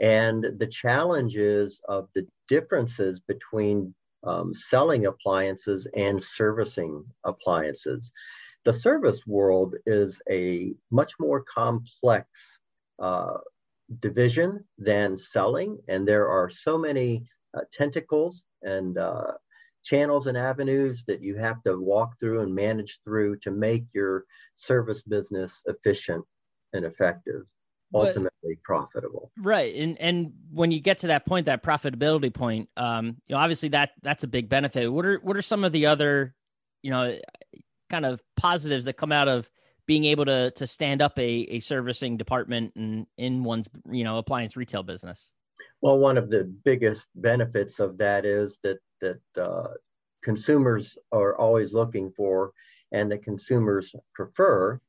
and 0.00 0.46
the 0.58 0.66
challenges 0.66 1.80
of 1.88 2.08
the 2.14 2.26
differences 2.48 3.20
between 3.20 3.94
um, 4.24 4.52
selling 4.54 5.06
appliances 5.06 5.86
and 5.96 6.22
servicing 6.22 7.04
appliances. 7.24 8.10
The 8.64 8.72
service 8.72 9.26
world 9.26 9.74
is 9.86 10.20
a 10.30 10.74
much 10.90 11.12
more 11.18 11.42
complex 11.42 12.28
uh, 13.00 13.38
division 14.00 14.64
than 14.78 15.18
selling, 15.18 15.78
and 15.88 16.06
there 16.06 16.28
are 16.28 16.48
so 16.48 16.78
many 16.78 17.24
uh, 17.54 17.62
tentacles 17.72 18.44
and 18.62 18.96
uh, 18.98 19.32
channels 19.82 20.26
and 20.26 20.36
avenues 20.38 21.04
that 21.06 21.22
you 21.22 21.36
have 21.36 21.62
to 21.64 21.78
walk 21.78 22.18
through 22.18 22.40
and 22.40 22.54
manage 22.54 23.00
through 23.04 23.36
to 23.36 23.50
make 23.50 23.84
your 23.92 24.24
service 24.54 25.02
business 25.02 25.62
efficient 25.66 26.24
and 26.72 26.84
effective 26.84 27.42
ultimately 27.94 28.30
but, 28.42 28.62
profitable. 28.62 29.30
Right 29.38 29.74
and 29.74 29.98
and 30.00 30.32
when 30.50 30.70
you 30.70 30.80
get 30.80 30.98
to 30.98 31.08
that 31.08 31.26
point 31.26 31.46
that 31.46 31.62
profitability 31.62 32.32
point 32.32 32.68
um 32.76 33.16
you 33.26 33.34
know 33.34 33.40
obviously 33.40 33.68
that 33.70 33.90
that's 34.02 34.24
a 34.24 34.28
big 34.28 34.48
benefit. 34.48 34.90
What 34.90 35.04
are 35.04 35.18
what 35.18 35.36
are 35.36 35.42
some 35.42 35.64
of 35.64 35.72
the 35.72 35.86
other 35.86 36.34
you 36.82 36.90
know 36.90 37.18
kind 37.90 38.06
of 38.06 38.22
positives 38.36 38.84
that 38.86 38.94
come 38.94 39.12
out 39.12 39.28
of 39.28 39.50
being 39.86 40.04
able 40.04 40.24
to 40.24 40.50
to 40.52 40.66
stand 40.66 41.02
up 41.02 41.18
a, 41.18 41.22
a 41.22 41.60
servicing 41.60 42.16
department 42.16 42.72
and 42.76 43.06
in 43.18 43.44
one's 43.44 43.68
you 43.90 44.04
know 44.04 44.18
appliance 44.18 44.56
retail 44.56 44.82
business 44.82 45.28
well 45.82 45.98
one 45.98 46.16
of 46.16 46.30
the 46.30 46.44
biggest 46.64 47.08
benefits 47.14 47.78
of 47.80 47.98
that 47.98 48.24
is 48.24 48.58
that 48.62 48.78
that 49.00 49.20
uh, 49.36 49.68
consumers 50.22 50.96
are 51.10 51.36
always 51.36 51.74
looking 51.74 52.10
for 52.16 52.52
and 52.92 53.10
the 53.10 53.18
consumers 53.18 53.94
prefer 54.14 54.80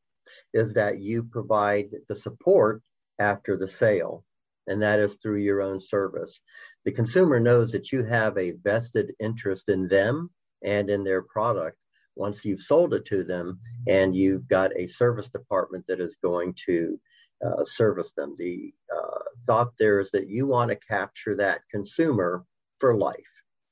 is 0.54 0.74
that 0.74 1.00
you 1.00 1.24
provide 1.24 1.88
the 2.08 2.16
support 2.16 2.82
after 3.20 3.58
the 3.58 3.68
sale, 3.68 4.24
and 4.68 4.82
that 4.82 5.00
is 5.00 5.18
through 5.18 5.38
your 5.38 5.62
own 5.62 5.80
service. 5.80 6.42
The 6.86 6.92
consumer 6.92 7.40
knows 7.40 7.72
that 7.72 7.92
you 7.92 8.04
have 8.04 8.38
a 8.38 8.52
vested 8.64 9.14
interest 9.20 9.70
in 9.70 9.88
them 9.88 10.32
and 10.64 10.90
in 10.90 11.04
their 11.04 11.22
product 11.22 11.78
once 12.16 12.46
you've 12.46 12.62
sold 12.62 12.94
it 12.94 13.06
to 13.06 13.24
them 13.24 13.60
and 13.88 14.16
you've 14.16 14.48
got 14.48 14.72
a 14.78 14.88
service 14.88 15.30
department 15.30 15.84
that 15.88 16.00
is 16.00 16.16
going 16.24 16.54
to 16.66 17.00
uh, 17.46 17.64
service 17.64 18.12
them. 18.14 18.36
The 18.38 18.74
uh, 18.96 19.20
thought 19.46 19.74
there 19.78 20.00
is 20.00 20.12
that 20.12 20.28
you 20.28 20.48
want 20.48 20.70
to 20.70 20.76
capture 20.76 21.36
that 21.38 21.62
consumer 21.72 22.46
for 22.80 22.96
life, 22.96 23.18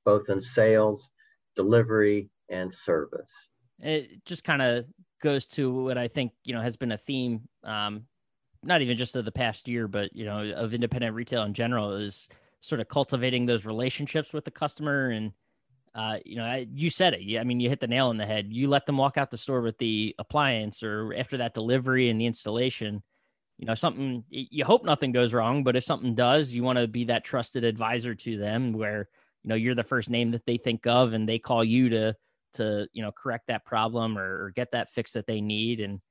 both 0.05 0.29
in 0.29 0.41
sales, 0.41 1.09
delivery, 1.55 2.29
and 2.49 2.73
service. 2.73 3.49
It 3.79 4.23
just 4.25 4.43
kind 4.43 4.61
of 4.61 4.85
goes 5.21 5.47
to 5.47 5.71
what 5.71 5.97
I 5.97 6.07
think 6.07 6.33
you 6.43 6.53
know 6.53 6.61
has 6.61 6.75
been 6.75 6.91
a 6.91 6.97
theme 6.97 7.41
um, 7.63 8.05
not 8.63 8.81
even 8.81 8.97
just 8.97 9.15
of 9.15 9.25
the 9.25 9.31
past 9.31 9.67
year, 9.67 9.87
but 9.87 10.15
you 10.15 10.25
know, 10.25 10.51
of 10.51 10.73
independent 10.73 11.15
retail 11.15 11.43
in 11.43 11.53
general 11.53 11.93
is 11.93 12.27
sort 12.61 12.81
of 12.81 12.87
cultivating 12.87 13.45
those 13.45 13.65
relationships 13.65 14.33
with 14.33 14.45
the 14.45 14.51
customer. 14.51 15.09
And 15.09 15.31
uh, 15.95 16.17
you 16.25 16.35
know, 16.35 16.45
I, 16.45 16.67
you 16.73 16.89
said 16.89 17.15
it. 17.15 17.39
I 17.39 17.43
mean, 17.43 17.59
you 17.59 17.69
hit 17.69 17.79
the 17.79 17.87
nail 17.87 18.07
on 18.07 18.17
the 18.17 18.25
head. 18.25 18.47
You 18.49 18.67
let 18.67 18.85
them 18.85 18.97
walk 18.97 19.17
out 19.17 19.31
the 19.31 19.37
store 19.37 19.61
with 19.61 19.77
the 19.77 20.15
appliance, 20.19 20.83
or 20.83 21.13
after 21.15 21.37
that 21.37 21.53
delivery 21.53 22.09
and 22.09 22.21
the 22.21 22.25
installation. 22.25 23.03
You 23.61 23.67
know, 23.67 23.75
something 23.75 24.25
you 24.29 24.65
hope 24.65 24.83
nothing 24.83 25.11
goes 25.11 25.33
wrong, 25.33 25.63
but 25.63 25.75
if 25.75 25.83
something 25.83 26.15
does, 26.15 26.53
you 26.53 26.63
want 26.63 26.79
to 26.79 26.87
be 26.87 27.05
that 27.05 27.23
trusted 27.23 27.63
advisor 27.63 28.15
to 28.15 28.37
them, 28.37 28.73
where 28.73 29.07
you 29.43 29.49
know 29.49 29.55
you're 29.55 29.75
the 29.75 29.83
first 29.83 30.09
name 30.09 30.31
that 30.31 30.45
they 30.45 30.57
think 30.57 30.87
of, 30.87 31.13
and 31.13 31.29
they 31.29 31.39
call 31.39 31.63
you 31.63 31.87
to 31.89 32.15
to 32.55 32.87
you 32.91 33.03
know 33.03 33.11
correct 33.11 33.47
that 33.47 33.63
problem 33.63 34.17
or, 34.17 34.45
or 34.45 34.49
get 34.49 34.71
that 34.71 34.89
fix 34.89 35.13
that 35.13 35.27
they 35.27 35.39
need 35.39 35.79
and 35.79 36.01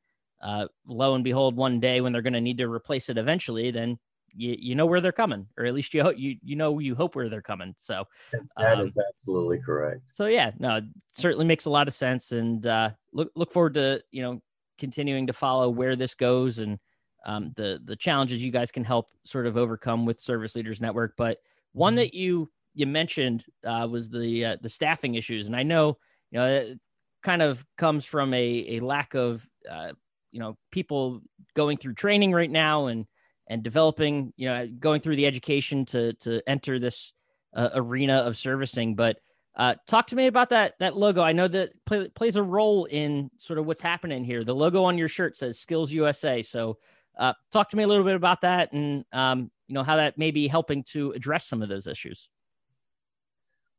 uh, 0.41 0.67
lo 0.87 1.15
and 1.15 1.25
behold, 1.25 1.57
one 1.57 1.81
day 1.81 2.01
when 2.01 2.13
they're 2.13 2.23
going 2.23 2.33
to 2.33 2.41
need 2.41 2.59
to 2.59 2.69
replace 2.69 3.09
it 3.09 3.19
eventually, 3.19 3.71
then 3.71 3.99
you, 4.33 4.57
you 4.59 4.75
know 4.75 4.87
where 4.87 5.01
they're 5.01 5.13
coming, 5.13 5.47
or 5.59 5.67
at 5.67 5.75
least 5.75 5.93
you 5.93 6.03
hope 6.03 6.17
you 6.17 6.37
you 6.43 6.57
know 6.57 6.79
you 6.79 6.95
hope 6.95 7.15
where 7.17 7.29
they're 7.29 7.43
coming. 7.43 7.75
So 7.79 8.05
that 8.57 8.79
um, 8.79 8.87
is 8.87 8.97
absolutely 8.97 9.59
correct. 9.59 10.03
So 10.15 10.27
yeah, 10.27 10.53
no, 10.59 10.81
certainly 11.15 11.45
makes 11.45 11.67
a 11.67 11.71
lot 11.71 11.89
of 11.89 11.95
sense, 11.95 12.33
and 12.33 12.65
uh, 12.65 12.91
look 13.13 13.31
look 13.35 13.53
forward 13.53 13.75
to 13.75 14.03
you 14.11 14.23
know 14.23 14.41
continuing 14.79 15.27
to 15.27 15.33
follow 15.33 15.69
where 15.69 15.97
this 15.97 16.15
goes 16.15 16.59
and 16.59 16.79
um, 17.25 17.53
the 17.57 17.81
the 17.85 17.97
challenges 17.97 18.43
you 18.43 18.51
guys 18.51 18.71
can 18.71 18.85
help 18.85 19.11
sort 19.25 19.47
of 19.47 19.57
overcome 19.57 20.07
with 20.07 20.21
Service 20.21 20.55
Leaders 20.55 20.81
Network. 20.81 21.15
But 21.17 21.39
one 21.73 21.93
mm-hmm. 21.93 21.99
that 21.99 22.15
you 22.15 22.51
you 22.75 22.87
mentioned 22.87 23.45
uh, 23.65 23.87
was 23.91 24.09
the 24.09 24.45
uh, 24.45 24.57
the 24.61 24.69
staffing 24.69 25.15
issues, 25.15 25.47
and 25.47 25.57
I 25.57 25.63
know 25.63 25.99
you 26.31 26.39
know 26.39 26.47
it 26.47 26.81
kind 27.23 27.43
of 27.43 27.65
comes 27.77 28.05
from 28.05 28.33
a 28.35 28.77
a 28.77 28.81
lack 28.81 29.15
of 29.15 29.47
uh, 29.71 29.93
you 30.33 30.41
know 30.41 30.57
people 30.71 31.21
going 31.55 31.77
through 31.77 31.95
training 31.95 32.33
right 32.33 32.51
now 32.51 32.87
and 32.87 33.07
and 33.49 33.63
developing 33.63 34.33
you 34.37 34.49
know 34.49 34.67
going 34.79 35.01
through 35.01 35.17
the 35.17 35.27
education 35.27 35.85
to 35.87 36.13
to 36.15 36.41
enter 36.49 36.79
this 36.79 37.13
uh, 37.55 37.71
arena 37.75 38.19
of 38.19 38.37
servicing. 38.37 38.95
But 38.95 39.19
uh, 39.57 39.75
talk 39.87 40.07
to 40.07 40.17
me 40.17 40.27
about 40.27 40.51
that 40.51 40.75
that 40.79 40.97
logo. 40.97 41.23
I 41.23 41.33
know 41.33 41.49
that 41.49 41.73
play, 41.85 42.09
plays 42.09 42.37
a 42.37 42.43
role 42.43 42.85
in 42.87 43.31
sort 43.39 43.59
of 43.59 43.67
what's 43.67 43.81
happening 43.81 44.25
here. 44.25 44.45
The 44.45 44.55
logo 44.55 44.85
on 44.85 44.97
your 44.97 45.09
shirt 45.09 45.37
says 45.37 45.59
skills 45.59 45.91
usa 45.91 46.43
so 46.43 46.79
uh, 47.21 47.33
talk 47.53 47.69
to 47.69 47.77
me 47.77 47.85
a 47.85 47.87
little 47.87 48.05
bit 48.05 48.17
about 48.17 48.41
that 48.41 48.73
and 48.73 49.05
um, 49.13 49.51
you 49.69 49.75
know 49.75 49.85
how 49.85 49.97
that 49.97 50.19
may 50.19 50.33
be 50.33 50.49
helping 50.49 50.83
to 50.83 51.13
address 51.13 51.47
some 51.47 51.63
of 51.63 51.69
those 51.69 51.87
issues 51.87 52.29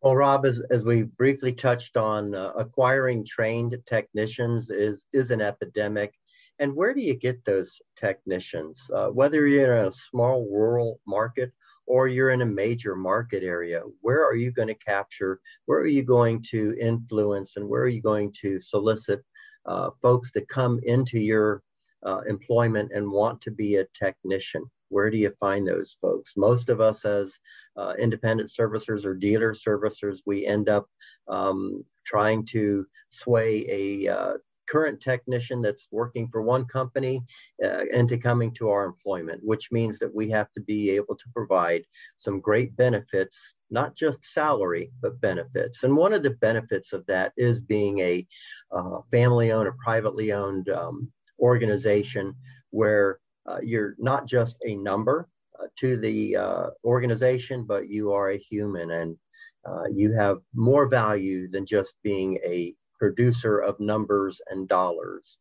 well, 0.03 0.15
Rob, 0.15 0.47
as, 0.47 0.63
as 0.71 0.83
we 0.83 1.03
briefly 1.03 1.53
touched 1.53 1.95
on, 1.95 2.33
uh, 2.33 2.53
acquiring 2.57 3.23
trained 3.23 3.77
technicians 3.85 4.71
is, 4.71 5.05
is 5.13 5.29
an 5.29 5.41
epidemic 5.41 6.15
and 6.61 6.75
where 6.75 6.93
do 6.93 7.01
you 7.01 7.15
get 7.15 7.43
those 7.43 7.81
technicians? 7.95 8.87
Uh, 8.93 9.07
whether 9.07 9.47
you're 9.47 9.77
in 9.77 9.87
a 9.87 9.91
small 9.91 10.47
rural 10.47 10.99
market 11.07 11.51
or 11.87 12.07
you're 12.07 12.29
in 12.29 12.43
a 12.43 12.45
major 12.45 12.95
market 12.95 13.41
area, 13.41 13.81
where 14.01 14.23
are 14.23 14.35
you 14.35 14.51
going 14.51 14.67
to 14.67 14.75
capture? 14.75 15.41
Where 15.65 15.79
are 15.79 15.87
you 15.87 16.03
going 16.03 16.43
to 16.51 16.77
influence? 16.79 17.57
And 17.57 17.67
where 17.67 17.81
are 17.81 17.87
you 17.87 18.01
going 18.01 18.31
to 18.41 18.61
solicit 18.61 19.23
uh, 19.65 19.89
folks 20.03 20.29
to 20.33 20.41
come 20.41 20.79
into 20.83 21.17
your 21.17 21.63
uh, 22.05 22.21
employment 22.21 22.91
and 22.93 23.11
want 23.11 23.41
to 23.41 23.51
be 23.51 23.75
a 23.75 23.85
technician? 23.93 24.63
Where 24.89 25.09
do 25.09 25.17
you 25.17 25.33
find 25.39 25.67
those 25.67 25.97
folks? 26.01 26.33
Most 26.35 26.69
of 26.69 26.81
us, 26.81 27.05
as 27.05 27.39
uh, 27.77 27.93
independent 27.97 28.49
servicers 28.49 29.05
or 29.05 29.13
dealer 29.13 29.53
servicers, 29.53 30.19
we 30.25 30.45
end 30.45 30.67
up 30.67 30.87
um, 31.27 31.85
trying 32.05 32.45
to 32.47 32.85
sway 33.09 33.65
a 34.07 34.13
uh, 34.13 34.33
current 34.71 35.01
technician 35.01 35.61
that's 35.61 35.87
working 35.91 36.29
for 36.31 36.41
one 36.41 36.63
company 36.65 37.21
uh, 37.63 37.83
into 37.91 38.17
coming 38.17 38.53
to 38.53 38.69
our 38.69 38.85
employment, 38.85 39.41
which 39.43 39.71
means 39.71 39.99
that 39.99 40.13
we 40.13 40.29
have 40.29 40.51
to 40.53 40.61
be 40.61 40.89
able 40.91 41.15
to 41.15 41.25
provide 41.33 41.83
some 42.17 42.39
great 42.39 42.75
benefits, 42.77 43.55
not 43.69 43.95
just 43.95 44.23
salary, 44.23 44.91
but 45.01 45.19
benefits. 45.19 45.83
And 45.83 45.95
one 45.95 46.13
of 46.13 46.23
the 46.23 46.31
benefits 46.31 46.93
of 46.93 47.05
that 47.07 47.33
is 47.35 47.59
being 47.59 47.99
a 47.99 48.25
uh, 48.71 48.99
family 49.11 49.51
owned 49.51 49.67
or 49.67 49.75
privately 49.83 50.31
owned 50.31 50.69
um, 50.69 51.11
organization 51.41 52.35
where 52.71 53.19
uh, 53.45 53.57
you're 53.61 53.95
not 53.97 54.27
just 54.27 54.57
a 54.65 54.75
number 54.75 55.27
uh, 55.59 55.65
to 55.77 55.97
the 55.97 56.35
uh, 56.35 56.67
organization, 56.85 57.63
but 57.63 57.89
you 57.89 58.11
are 58.11 58.31
a 58.31 58.37
human 58.37 58.91
and 58.91 59.17
uh, 59.65 59.85
you 59.93 60.11
have 60.13 60.39
more 60.55 60.87
value 60.87 61.49
than 61.49 61.65
just 61.65 61.93
being 62.03 62.37
a 62.45 62.73
producer 62.99 63.59
of 63.59 63.79
numbers 63.79 64.41
and 64.49 64.67
dollars. 64.67 65.37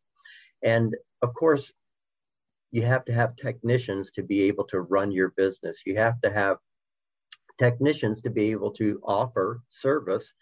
And 0.63 0.95
of 1.21 1.33
course, 1.33 1.71
you 2.71 2.83
have 2.83 3.03
to 3.05 3.13
have 3.13 3.35
technicians 3.35 4.11
to 4.11 4.23
be 4.23 4.43
able 4.43 4.63
to 4.65 4.81
run 4.81 5.11
your 5.11 5.29
business. 5.37 5.81
You 5.85 5.95
have 5.97 6.21
to 6.21 6.31
have 6.31 6.57
technicians 7.59 8.21
to 8.21 8.29
be 8.29 8.51
able 8.51 8.71
to 8.71 8.99
offer 9.03 9.61
service 9.67 10.33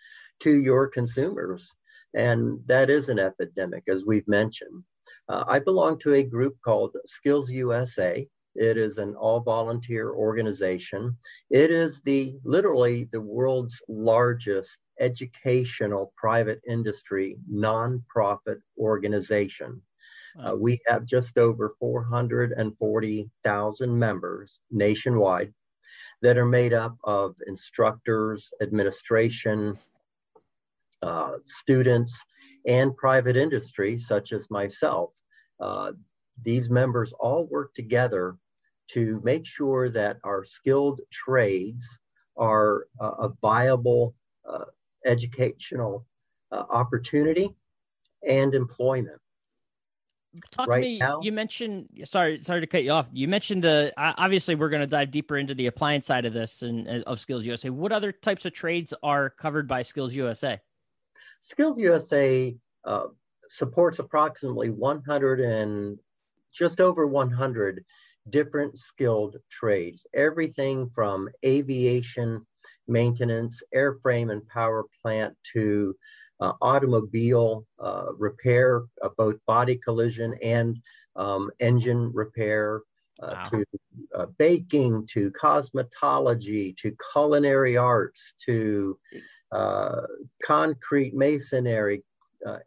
to 0.41 0.51
your 0.51 0.87
consumers. 0.87 1.73
And 2.13 2.59
that 2.67 2.89
is 2.89 3.09
an 3.09 3.19
epidemic, 3.19 3.83
as 3.87 4.05
we've 4.05 4.27
mentioned. 4.27 4.83
Uh, 5.29 5.43
I 5.47 5.59
belong 5.59 5.99
to 5.99 6.15
a 6.15 6.23
group 6.23 6.57
called 6.65 6.97
Skills 7.05 7.51
USA. 7.51 8.27
It 8.55 8.77
is 8.77 8.97
an 8.97 9.13
all 9.15 9.41
volunteer 9.41 10.11
organization. 10.11 11.15
It 11.51 11.69
is 11.71 12.01
the 12.01 12.35
literally 12.43 13.07
the 13.11 13.21
world's 13.21 13.79
largest 13.87 14.79
educational 14.99 16.11
private 16.17 16.59
industry 16.67 17.37
nonprofit 17.51 18.57
organization. 18.77 19.81
Uh, 20.43 20.55
we 20.55 20.79
have 20.87 21.05
just 21.05 21.37
over 21.37 21.75
440,000 21.79 23.99
members 23.99 24.59
nationwide 24.71 25.53
that 26.21 26.37
are 26.37 26.45
made 26.45 26.73
up 26.73 26.97
of 27.03 27.35
instructors, 27.47 28.51
administration, 28.61 29.77
uh, 31.01 31.33
students, 31.45 32.17
and 32.65 32.97
private 32.97 33.37
industry, 33.37 33.97
such 33.99 34.33
as 34.33 34.51
myself. 34.51 35.11
Uh, 35.59 35.91
these 36.43 36.69
members 36.69 37.13
all 37.13 37.45
work 37.45 37.73
together 37.73 38.37
to 38.89 39.21
make 39.23 39.45
sure 39.45 39.89
that 39.89 40.17
our 40.23 40.43
skilled 40.43 41.01
trades 41.11 41.99
are 42.37 42.87
uh, 42.99 43.11
a 43.19 43.29
viable 43.41 44.15
uh, 44.49 44.65
educational 45.05 46.05
uh, 46.51 46.63
opportunity 46.69 47.53
and 48.27 48.55
employment. 48.55 49.19
talk 50.51 50.67
right 50.67 50.77
to 50.77 50.81
me. 50.81 50.97
Now? 50.99 51.19
You 51.21 51.31
mentioned 51.31 51.89
sorry, 52.05 52.41
sorry 52.41 52.61
to 52.61 52.67
cut 52.67 52.83
you 52.83 52.91
off. 52.91 53.09
You 53.11 53.27
mentioned 53.27 53.63
the 53.63 53.93
obviously 53.97 54.55
we're 54.55 54.69
going 54.69 54.81
to 54.81 54.87
dive 54.87 55.11
deeper 55.11 55.37
into 55.37 55.53
the 55.53 55.67
appliance 55.67 56.07
side 56.07 56.25
of 56.25 56.33
this 56.33 56.61
and 56.61 56.87
of 56.87 57.19
Skills 57.19 57.45
USA. 57.45 57.69
What 57.69 57.91
other 57.91 58.11
types 58.11 58.45
of 58.45 58.53
trades 58.53 58.93
are 59.03 59.29
covered 59.29 59.67
by 59.67 59.81
Skills 59.81 60.13
USA? 60.15 60.59
Skills 61.41 61.77
USA 61.77 62.55
uh, 62.85 63.07
supports 63.49 63.99
approximately 63.99 64.69
100 64.69 65.41
and 65.41 65.99
just 66.53 66.79
over 66.79 67.05
100 67.05 67.83
different 68.29 68.77
skilled 68.77 69.37
trades. 69.49 70.05
Everything 70.13 70.89
from 70.93 71.29
aviation 71.45 72.45
maintenance, 72.87 73.61
airframe 73.75 74.31
and 74.31 74.47
power 74.47 74.85
plant 75.01 75.35
to 75.53 75.95
uh, 76.39 76.53
automobile 76.61 77.65
uh, 77.79 78.05
repair, 78.17 78.83
uh, 79.03 79.09
both 79.17 79.35
body 79.45 79.75
collision 79.75 80.33
and 80.41 80.77
um, 81.15 81.51
engine 81.59 82.11
repair, 82.13 82.81
uh, 83.21 83.33
wow. 83.33 83.43
to 83.43 83.65
uh, 84.15 84.25
baking, 84.37 85.05
to 85.07 85.31
cosmetology, 85.31 86.75
to 86.77 86.95
culinary 87.11 87.75
arts, 87.75 88.33
to 88.39 88.97
uh, 89.51 90.01
concrete 90.43 91.13
masonry. 91.13 92.01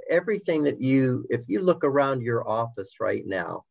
Everything 0.08 0.62
that 0.64 0.80
you, 0.80 1.26
if 1.30 1.48
you 1.48 1.60
look 1.60 1.84
around 1.84 2.22
your 2.22 2.48
office 2.48 2.94
right 3.00 3.24
now, 3.26 3.64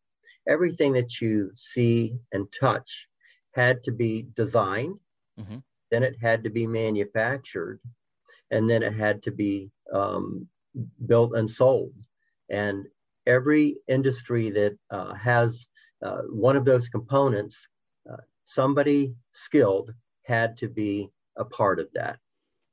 everything 0.48 0.94
that 0.94 1.22
you 1.22 1.52
see 1.56 2.16
and 2.32 2.48
touch 2.52 3.08
had 3.54 3.84
to 3.84 3.92
be 3.92 4.28
designed, 4.36 4.98
mm-hmm. 5.40 5.58
then 5.92 6.04
it 6.04 6.16
had 6.22 6.44
to 6.44 6.50
be 6.50 6.66
manufactured, 6.66 7.80
and 8.50 8.70
then 8.70 8.82
it 8.82 8.94
had 8.94 9.22
to 9.24 9.32
be 9.32 9.70
um, 9.94 10.48
built 11.06 11.36
and 11.36 11.50
sold. 11.50 11.94
And 12.50 12.88
every 13.28 13.78
industry 13.88 14.50
that 14.50 14.78
uh, 14.90 15.14
has 15.14 15.68
uh, 16.04 16.22
one 16.30 16.56
of 16.56 16.66
those 16.66 16.90
components, 16.90 17.68
uh, 18.12 18.18
somebody 18.44 19.14
skilled 19.32 19.94
had 20.24 20.58
to 20.58 20.68
be 20.68 21.10
a 21.38 21.46
part 21.46 21.80
of 21.80 21.88
that. 21.94 22.18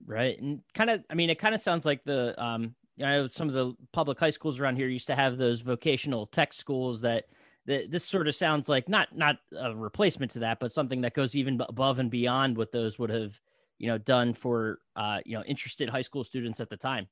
Right. 0.06 0.40
And 0.40 0.60
kind 0.74 0.90
of, 0.90 1.04
I 1.10 1.14
mean, 1.14 1.28
it 1.28 1.38
kind 1.38 1.54
of 1.54 1.60
sounds 1.60 1.84
like 1.84 2.02
the, 2.04 2.40
um, 2.42 2.74
you 2.98 3.06
know, 3.06 3.28
some 3.28 3.48
of 3.48 3.54
the 3.54 3.74
public 3.92 4.18
high 4.18 4.30
schools 4.30 4.58
around 4.58 4.76
here 4.76 4.88
used 4.88 5.06
to 5.06 5.14
have 5.14 5.38
those 5.38 5.60
vocational 5.60 6.26
tech 6.26 6.52
schools 6.52 7.00
that, 7.02 7.26
that 7.66 7.92
this 7.92 8.04
sort 8.04 8.26
of 8.26 8.34
sounds 8.34 8.68
like 8.68 8.88
not 8.88 9.16
not 9.16 9.36
a 9.56 9.74
replacement 9.74 10.32
to 10.32 10.40
that, 10.40 10.58
but 10.58 10.72
something 10.72 11.02
that 11.02 11.14
goes 11.14 11.36
even 11.36 11.60
above 11.68 12.00
and 12.00 12.10
beyond 12.10 12.56
what 12.56 12.72
those 12.72 12.98
would 12.98 13.10
have 13.10 13.38
you 13.78 13.86
know 13.86 13.98
done 13.98 14.34
for 14.34 14.80
uh, 14.96 15.20
you 15.24 15.36
know 15.36 15.44
interested 15.44 15.88
high 15.88 16.00
school 16.02 16.24
students 16.24 16.58
at 16.58 16.68
the 16.70 16.76
time? 16.76 17.06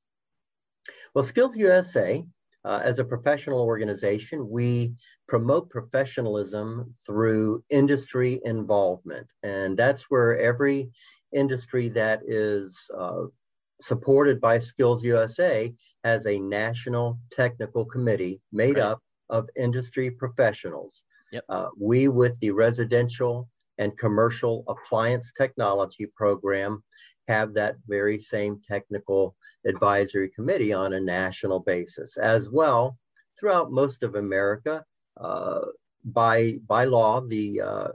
Well, 1.15 1.23
Skills 1.23 1.57
USA, 1.57 2.25
uh, 2.65 2.81
as 2.83 2.99
a 2.99 3.05
professional 3.05 3.61
organization, 3.61 4.49
we 4.51 4.93
promote 5.29 5.71
professionalism 5.71 6.93
through 7.05 7.63
industry 7.71 8.41
involvement, 8.45 9.29
and 9.45 9.77
that's 9.77 10.11
where 10.11 10.37
every 10.41 10.91
industry 11.33 11.89
that 11.91 12.23
is 12.27 12.91
uh, 12.99 13.23
supported 13.81 14.41
by 14.41 14.59
Skills 14.59 15.03
USA 15.05 15.73
has 16.05 16.27
a 16.27 16.39
national 16.39 17.19
technical 17.31 17.85
committee 17.85 18.41
made 18.53 18.77
right. 18.77 18.85
up 18.85 19.03
of 19.29 19.49
industry 19.57 20.11
professionals. 20.11 21.03
Yep. 21.33 21.45
Uh, 21.49 21.69
we, 21.79 22.09
with 22.09 22.39
the 22.41 22.51
residential 22.51 23.49
and 23.79 23.97
commercial 23.99 24.65
appliance 24.69 25.33
technology 25.37 26.07
program 26.17 26.83
have 27.29 27.55
that 27.55 27.77
very 27.89 28.21
same 28.21 28.61
technical 28.67 29.37
advisory 29.67 30.31
committee 30.31 30.73
on 30.73 30.93
a 30.93 31.01
national 31.01 31.61
basis 31.61 32.17
as 32.17 32.49
well 32.49 32.99
throughout 33.39 33.73
most 33.73 34.03
of 34.03 34.15
america 34.15 34.85
uh, 35.21 35.61
by 36.05 36.59
by 36.69 36.85
law 36.85 37.21
the 37.21 37.61
uh, 37.61 37.89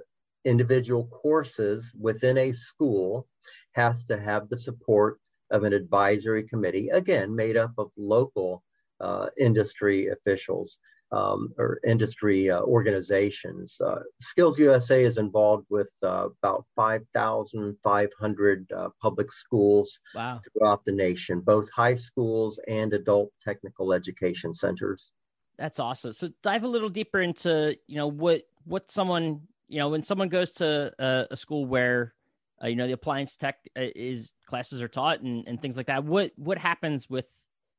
individual 0.44 1.06
courses 1.08 1.94
within 2.00 2.38
a 2.38 2.52
school 2.52 3.28
has 3.74 4.04
to 4.04 4.20
have 4.20 4.50
the 4.50 4.58
support 4.58 5.21
of 5.52 5.64
an 5.64 5.74
advisory 5.74 6.44
committee 6.44 6.90
again 6.90 7.36
made 7.36 7.58
up 7.58 7.72
of 7.78 7.92
local 7.98 8.64
uh, 9.00 9.28
industry 9.38 10.08
officials 10.08 10.80
um, 11.12 11.54
or 11.58 11.80
industry 11.86 12.50
uh, 12.50 12.62
organizations. 12.62 13.76
Uh, 13.84 14.00
Skills 14.20 14.58
USA 14.58 15.04
is 15.04 15.18
involved 15.18 15.66
with 15.70 15.92
uh, 16.04 16.30
about 16.42 16.66
5,500 16.76 18.72
uh, 18.72 18.90
public 19.02 19.32
schools 19.32 20.00
wow. 20.16 20.40
throughout 20.40 20.86
the 20.86 20.92
nation, 20.92 21.42
both 21.42 21.70
high 21.72 21.96
schools 21.96 22.60
and 22.68 22.94
adult 22.94 23.32
technical 23.44 23.92
education 23.94 24.54
centers. 24.54 25.12
That's 25.58 25.80
awesome. 25.80 26.14
So 26.14 26.30
dive 26.42 26.64
a 26.64 26.68
little 26.68 26.90
deeper 26.90 27.20
into 27.22 27.76
you 27.88 27.98
know 27.98 28.08
what 28.08 28.44
what 28.64 28.90
someone 28.90 29.42
you 29.68 29.80
know 29.80 29.90
when 29.90 30.02
someone 30.02 30.30
goes 30.30 30.54
to 30.54 30.92
a, 30.98 31.28
a 31.32 31.38
school 31.38 31.66
where 31.66 32.14
uh, 32.64 32.68
you 32.68 32.76
know 32.76 32.88
the 32.88 32.94
appliance 32.94 33.36
tech 33.36 33.58
uh, 33.78 33.88
is 33.96 34.32
classes 34.46 34.82
are 34.82 34.88
taught 34.88 35.22
and, 35.22 35.48
and 35.48 35.62
things 35.62 35.78
like 35.78 35.88
that. 35.88 36.04
What 36.04 36.32
what 36.36 36.58
happens 36.58 37.10
with 37.10 37.28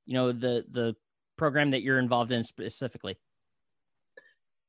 you 0.06 0.14
know 0.14 0.32
the 0.32 0.64
the 0.70 0.94
program 1.36 1.70
that 1.70 1.82
you're 1.82 1.98
involved 1.98 2.32
in 2.32 2.44
specifically? 2.44 3.18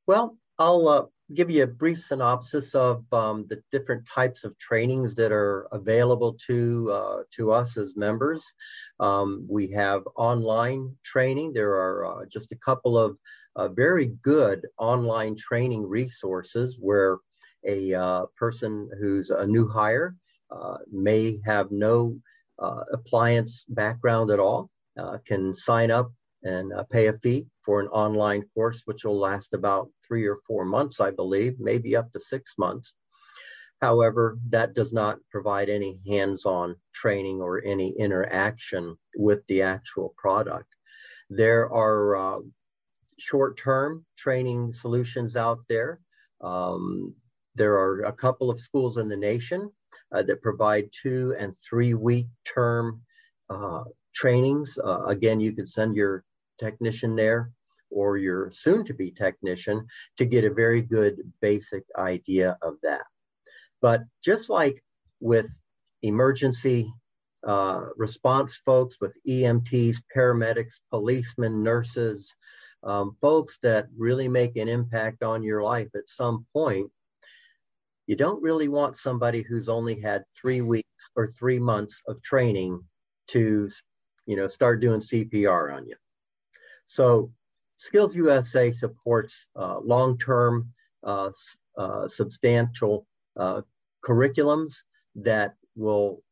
Well, 0.07 0.37
I'll 0.59 0.87
uh, 0.87 1.03
give 1.33 1.49
you 1.49 1.63
a 1.63 1.67
brief 1.67 2.01
synopsis 2.01 2.75
of 2.75 3.05
um, 3.13 3.45
the 3.49 3.61
different 3.71 4.07
types 4.07 4.43
of 4.43 4.57
trainings 4.59 5.15
that 5.15 5.31
are 5.31 5.67
available 5.71 6.37
to 6.47 6.91
uh, 6.91 7.17
to 7.35 7.51
us 7.51 7.77
as 7.77 7.95
members. 7.95 8.43
Um, 8.99 9.45
we 9.49 9.71
have 9.71 10.03
online 10.15 10.95
training. 11.03 11.53
There 11.53 11.71
are 11.71 12.05
uh, 12.05 12.25
just 12.25 12.51
a 12.51 12.57
couple 12.57 12.97
of 12.97 13.17
uh, 13.55 13.69
very 13.69 14.07
good 14.23 14.67
online 14.77 15.35
training 15.35 15.87
resources 15.87 16.77
where 16.79 17.17
a 17.65 17.93
uh, 17.93 18.25
person 18.37 18.89
who's 18.99 19.29
a 19.29 19.45
new 19.45 19.67
hire 19.67 20.15
uh, 20.51 20.77
may 20.91 21.39
have 21.45 21.71
no 21.71 22.17
appliance 22.93 23.65
background 23.67 24.31
at 24.31 24.39
all 24.39 24.69
can 25.25 25.53
sign 25.53 25.91
up 25.91 26.11
and 26.43 26.73
uh, 26.73 26.83
pay 26.91 27.07
a 27.07 27.13
fee 27.13 27.47
for 27.63 27.79
an 27.79 27.87
online 27.87 28.43
course, 28.53 28.81
which 28.85 29.05
will 29.05 29.17
last 29.17 29.53
about 29.53 29.89
three 30.05 30.25
or 30.25 30.39
four 30.45 30.65
months, 30.65 30.99
I 30.99 31.11
believe, 31.11 31.55
maybe 31.59 31.95
up 31.95 32.11
to 32.13 32.19
six 32.19 32.53
months. 32.57 32.95
However, 33.81 34.37
that 34.49 34.73
does 34.73 34.93
not 34.93 35.19
provide 35.29 35.69
any 35.69 35.99
hands 36.07 36.45
on 36.45 36.75
training 36.93 37.41
or 37.41 37.63
any 37.63 37.93
interaction 37.97 38.95
with 39.15 39.45
the 39.47 39.61
actual 39.61 40.13
product. 40.17 40.67
There 41.29 41.71
are 41.71 42.15
uh, 42.15 42.39
short 43.19 43.57
term 43.57 44.05
training 44.17 44.71
solutions 44.71 45.35
out 45.35 45.59
there. 45.67 45.99
Um, 46.41 47.13
there 47.55 47.73
are 47.73 48.01
a 48.03 48.13
couple 48.13 48.49
of 48.49 48.59
schools 48.59 48.97
in 48.97 49.07
the 49.07 49.17
nation 49.17 49.71
uh, 50.13 50.23
that 50.23 50.41
provide 50.41 50.89
two 50.91 51.35
and 51.39 51.55
three 51.57 51.93
week 51.93 52.27
term 52.45 53.01
uh, 53.49 53.83
trainings. 54.13 54.77
Uh, 54.83 55.03
again, 55.05 55.39
you 55.39 55.53
could 55.53 55.67
send 55.67 55.95
your 55.95 56.23
technician 56.59 57.15
there 57.15 57.51
or 57.89 58.17
your 58.17 58.51
soon 58.51 58.83
to 58.85 58.93
be 58.93 59.11
technician 59.11 59.85
to 60.17 60.25
get 60.25 60.43
a 60.43 60.53
very 60.53 60.81
good 60.81 61.17
basic 61.41 61.83
idea 61.97 62.57
of 62.61 62.75
that. 62.81 63.03
But 63.81 64.01
just 64.23 64.49
like 64.49 64.83
with 65.19 65.49
emergency 66.01 66.91
uh, 67.45 67.81
response 67.97 68.59
folks, 68.65 68.97
with 69.01 69.13
EMTs, 69.27 69.97
paramedics, 70.15 70.75
policemen, 70.89 71.61
nurses, 71.61 72.33
um, 72.83 73.15
folks 73.21 73.59
that 73.63 73.87
really 73.97 74.27
make 74.27 74.55
an 74.57 74.67
impact 74.67 75.23
on 75.23 75.43
your 75.43 75.63
life 75.63 75.89
at 75.95 76.07
some 76.07 76.45
point, 76.53 76.89
you 78.07 78.15
don't 78.15 78.41
really 78.41 78.67
want 78.67 78.95
somebody 78.95 79.41
who's 79.41 79.69
only 79.69 79.99
had 79.99 80.23
three 80.39 80.61
weeks 80.61 81.09
or 81.15 81.33
three 81.37 81.59
months 81.59 82.01
of 82.07 82.21
training 82.21 82.83
to 83.27 83.69
you 84.25 84.35
know 84.35 84.47
start 84.47 84.81
doing 84.81 84.99
cpr 84.99 85.75
on 85.75 85.85
you. 85.87 85.95
So 86.85 87.31
Skills 87.77 88.15
USA 88.15 88.71
supports 88.71 89.47
uh, 89.55 89.79
long-term 89.79 90.69
uh, 91.03 91.31
uh, 91.77 92.07
substantial 92.07 93.05
uh, 93.37 93.61
curriculums 94.05 94.73
that 95.15 95.55
will 95.75 96.23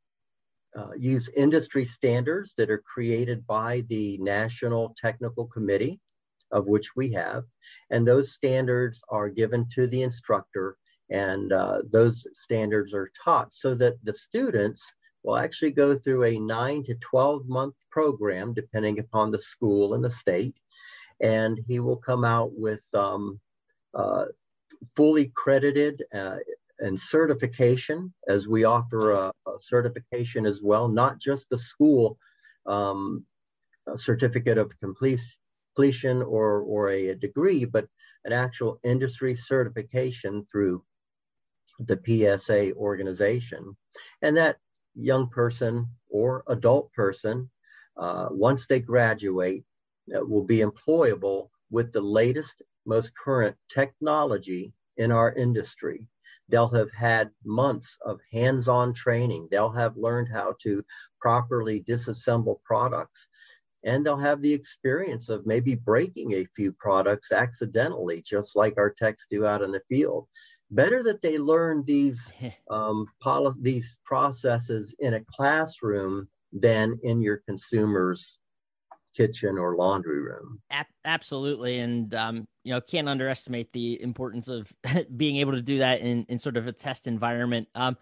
uh, 0.77 0.91
use 0.97 1.29
industry 1.35 1.85
standards 1.85 2.53
that 2.57 2.69
are 2.69 2.83
created 2.93 3.45
by 3.47 3.83
the 3.89 4.17
National 4.19 4.95
Technical 4.97 5.45
Committee, 5.47 5.99
of 6.51 6.67
which 6.67 6.95
we 6.95 7.11
have, 7.11 7.43
and 7.89 8.07
those 8.07 8.31
standards 8.31 9.01
are 9.09 9.27
given 9.27 9.67
to 9.73 9.87
the 9.87 10.03
instructor 10.03 10.77
and 11.11 11.51
uh, 11.51 11.79
those 11.91 12.25
standards 12.33 12.93
are 12.93 13.11
taught 13.23 13.53
so 13.53 13.75
that 13.75 13.95
the 14.03 14.13
students 14.13 14.81
will 15.23 15.37
actually 15.37 15.71
go 15.71 15.95
through 15.95 16.23
a 16.23 16.39
9 16.39 16.83
to 16.85 16.95
12 16.95 17.47
month 17.47 17.75
program 17.91 18.53
depending 18.53 18.97
upon 18.97 19.29
the 19.29 19.39
school 19.39 19.93
and 19.93 20.03
the 20.03 20.09
state. 20.09 20.55
And 21.21 21.59
he 21.67 21.79
will 21.79 21.97
come 21.97 22.23
out 22.23 22.51
with 22.53 22.83
um, 22.93 23.39
uh, 23.93 24.25
fully 24.95 25.31
credited 25.35 26.01
uh, 26.15 26.37
and 26.79 26.99
certification 26.99 28.13
as 28.27 28.47
we 28.47 28.63
offer 28.63 29.11
a, 29.11 29.31
a, 29.47 29.59
certification 29.59 30.47
as 30.47 30.61
well, 30.63 30.87
not 30.87 31.19
just 31.19 31.47
the 31.49 31.57
school 31.57 32.17
um, 32.65 33.23
certificate 33.95 34.57
of 34.57 34.71
completion 34.79 36.23
or, 36.23 36.61
or 36.61 36.89
a 36.89 37.13
degree, 37.15 37.65
but 37.65 37.85
an 38.25 38.33
actual 38.33 38.79
industry 38.83 39.35
certification 39.35 40.45
through 40.51 40.83
the 41.79 41.99
PSA 42.05 42.73
organization. 42.73 43.75
And 44.21 44.37
that 44.37 44.57
young 44.95 45.29
person 45.29 45.87
or 46.09 46.43
adult 46.47 46.91
person, 46.93 47.49
uh, 47.97 48.27
once 48.31 48.67
they 48.67 48.79
graduate, 48.79 49.63
uh, 50.15 50.25
will 50.25 50.43
be 50.43 50.59
employable 50.59 51.49
with 51.69 51.91
the 51.91 52.01
latest, 52.01 52.61
most 52.85 53.11
current 53.15 53.55
technology 53.69 54.73
in 54.97 55.11
our 55.11 55.33
industry. 55.33 56.07
They'll 56.49 56.69
have 56.69 56.91
had 56.91 57.31
months 57.45 57.97
of 58.05 58.19
hands 58.31 58.67
on 58.67 58.93
training. 58.93 59.47
They'll 59.49 59.71
have 59.71 59.95
learned 59.95 60.27
how 60.31 60.55
to 60.63 60.83
properly 61.19 61.81
disassemble 61.81 62.61
products. 62.63 63.29
And 63.83 64.05
they'll 64.05 64.17
have 64.17 64.41
the 64.41 64.53
experience 64.53 65.29
of 65.29 65.45
maybe 65.45 65.75
breaking 65.75 66.33
a 66.33 66.47
few 66.55 66.71
products 66.73 67.31
accidentally, 67.31 68.21
just 68.21 68.55
like 68.55 68.77
our 68.77 68.91
techs 68.91 69.25
do 69.31 69.45
out 69.45 69.63
in 69.63 69.71
the 69.71 69.81
field. 69.89 70.27
Better 70.71 71.03
that 71.03 71.21
they 71.21 71.37
learn 71.37 71.83
these 71.85 72.33
um, 72.69 73.05
poli- 73.21 73.55
these 73.61 73.97
processes 74.05 74.95
in 74.99 75.15
a 75.15 75.21
classroom 75.25 76.27
than 76.53 76.97
in 77.03 77.21
your 77.21 77.37
consumer's 77.47 78.39
kitchen 79.15 79.57
or 79.57 79.75
laundry 79.75 80.21
room. 80.21 80.61
absolutely, 81.05 81.79
and 81.79 82.13
um, 82.15 82.47
you 82.63 82.73
know 82.73 82.81
can't 82.81 83.09
underestimate 83.09 83.71
the 83.73 84.01
importance 84.01 84.47
of 84.47 84.71
being 85.17 85.37
able 85.37 85.51
to 85.53 85.61
do 85.61 85.79
that 85.79 86.01
in 86.01 86.25
in 86.29 86.37
sort 86.39 86.57
of 86.57 86.67
a 86.67 86.71
test 86.71 87.07
environment. 87.07 87.67
Um, 87.75 87.97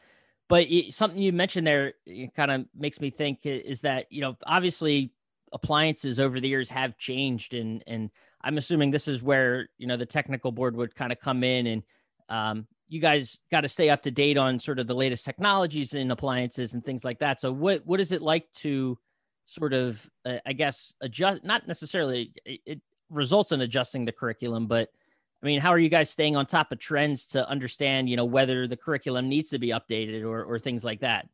but 0.47 0.63
it, 0.63 0.93
something 0.93 1.21
you 1.21 1.31
mentioned 1.31 1.67
there 1.67 1.93
kind 2.35 2.51
of 2.51 2.65
makes 2.75 2.99
me 2.99 3.09
think 3.09 3.39
is 3.43 3.81
that 3.81 4.07
you 4.09 4.21
know 4.21 4.37
obviously 4.45 5.13
appliances 5.51 6.19
over 6.19 6.39
the 6.39 6.47
years 6.47 6.69
have 6.69 6.97
changed, 6.97 7.53
and 7.53 7.83
and 7.87 8.11
I'm 8.41 8.57
assuming 8.57 8.91
this 8.91 9.07
is 9.07 9.21
where 9.21 9.69
you 9.77 9.87
know 9.87 9.97
the 9.97 10.05
technical 10.05 10.51
board 10.51 10.75
would 10.75 10.95
kind 10.95 11.11
of 11.11 11.19
come 11.19 11.43
in 11.43 11.67
and 11.67 11.83
um, 12.29 12.67
you 12.87 12.99
guys 12.99 13.37
got 13.51 13.61
to 13.61 13.67
stay 13.67 13.89
up 13.89 14.01
to 14.03 14.11
date 14.11 14.37
on 14.37 14.59
sort 14.59 14.79
of 14.79 14.87
the 14.87 14.95
latest 14.95 15.25
technologies 15.25 15.93
in 15.93 16.11
appliances 16.11 16.73
and 16.73 16.83
things 16.83 17.03
like 17.03 17.19
that. 17.19 17.39
So 17.39 17.51
what 17.51 17.85
what 17.85 17.99
is 17.99 18.11
it 18.11 18.21
like 18.21 18.51
to 18.57 18.97
sort 19.45 19.73
of 19.73 20.09
uh, 20.25 20.37
I 20.45 20.53
guess 20.53 20.93
adjust 21.01 21.43
not 21.43 21.67
necessarily 21.67 22.31
it, 22.45 22.61
it 22.65 22.81
results 23.09 23.51
in 23.51 23.61
adjusting 23.61 24.05
the 24.05 24.11
curriculum, 24.11 24.67
but 24.67 24.89
I 25.41 25.45
mean, 25.45 25.61
how 25.61 25.69
are 25.69 25.79
you 25.79 25.89
guys 25.89 26.09
staying 26.09 26.35
on 26.35 26.45
top 26.45 26.71
of 26.71 26.79
trends 26.79 27.25
to 27.27 27.47
understand, 27.47 28.09
you 28.09 28.17
know, 28.17 28.25
whether 28.25 28.67
the 28.67 28.75
curriculum 28.75 29.29
needs 29.29 29.51
to 29.51 29.59
be 29.59 29.69
updated 29.69 30.23
or 30.23 30.43
or 30.43 30.59
things 30.59 30.83
like 30.83 31.01
that? 31.01 31.27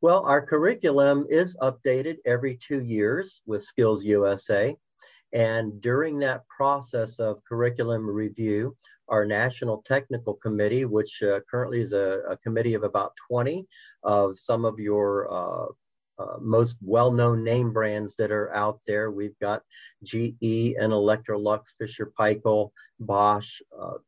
Well, 0.00 0.24
our 0.24 0.44
curriculum 0.44 1.26
is 1.28 1.56
updated 1.60 2.18
every 2.24 2.56
two 2.56 2.80
years 2.80 3.40
with 3.46 3.64
Skills 3.64 4.04
USA. 4.04 4.76
And 5.32 5.80
during 5.80 6.20
that 6.20 6.46
process 6.46 7.18
of 7.18 7.42
curriculum 7.44 8.08
review, 8.08 8.76
our 9.08 9.24
National 9.24 9.82
Technical 9.86 10.34
Committee, 10.34 10.84
which 10.84 11.22
uh, 11.22 11.40
currently 11.50 11.80
is 11.80 11.92
a, 11.92 12.22
a, 12.30 12.36
committee 12.38 12.74
of 12.74 12.84
about 12.84 13.12
20 13.28 13.66
of 14.02 14.38
some 14.38 14.64
of 14.64 14.78
your 14.78 15.32
uh, 15.32 15.66
uh, 16.18 16.36
most 16.40 16.76
well-known 16.80 17.42
name 17.42 17.72
brands 17.72 18.16
that 18.16 18.30
are 18.30 18.54
out 18.54 18.80
there. 18.86 19.10
We've 19.10 19.38
got 19.40 19.62
GE 20.04 20.24
and 20.40 20.92
Electrolux, 20.92 21.62
Fisher 21.78 22.12
Paykel, 22.18 22.70
Bosch, 23.00 23.60
uh, 23.78 23.98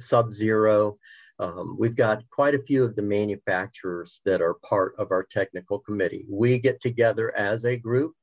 Sub-Zero. 0.00 0.98
Um, 1.38 1.76
we've 1.78 1.96
got 1.96 2.28
quite 2.30 2.54
a 2.54 2.62
few 2.62 2.84
of 2.84 2.96
the 2.96 3.02
manufacturers 3.02 4.20
that 4.24 4.40
are 4.40 4.54
part 4.54 4.94
of 4.98 5.10
our 5.10 5.24
technical 5.24 5.78
committee. 5.78 6.26
We 6.28 6.58
get 6.58 6.80
together 6.80 7.36
as 7.36 7.64
a 7.64 7.76
group 7.76 8.14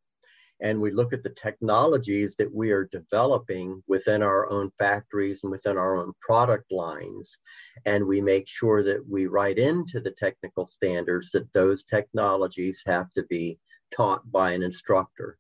and 0.62 0.80
we 0.80 0.92
look 0.92 1.12
at 1.12 1.24
the 1.24 1.30
technologies 1.30 2.36
that 2.38 2.54
we 2.54 2.72
are 2.72 2.88
developing 2.92 3.82
within 3.88 4.22
our 4.22 4.50
own 4.52 4.72
factories 4.78 5.42
and 5.44 5.52
within 5.52 5.78
our 5.78 5.98
own 5.98 6.14
product 6.22 6.72
lines. 6.72 7.38
And 7.86 8.06
we 8.06 8.22
make 8.22 8.48
sure 8.48 8.84
that 8.84 9.04
we 9.10 9.26
write 9.26 9.58
into 9.58 10.00
the 10.00 10.12
technical 10.12 10.66
standards 10.66 11.32
that 11.32 11.52
those 11.54 11.84
technologies 11.84 12.84
have 12.86 13.12
to 13.14 13.24
be 13.24 13.60
taught 13.96 14.32
by 14.32 14.52
an 14.52 14.62
instructor. 14.62 15.38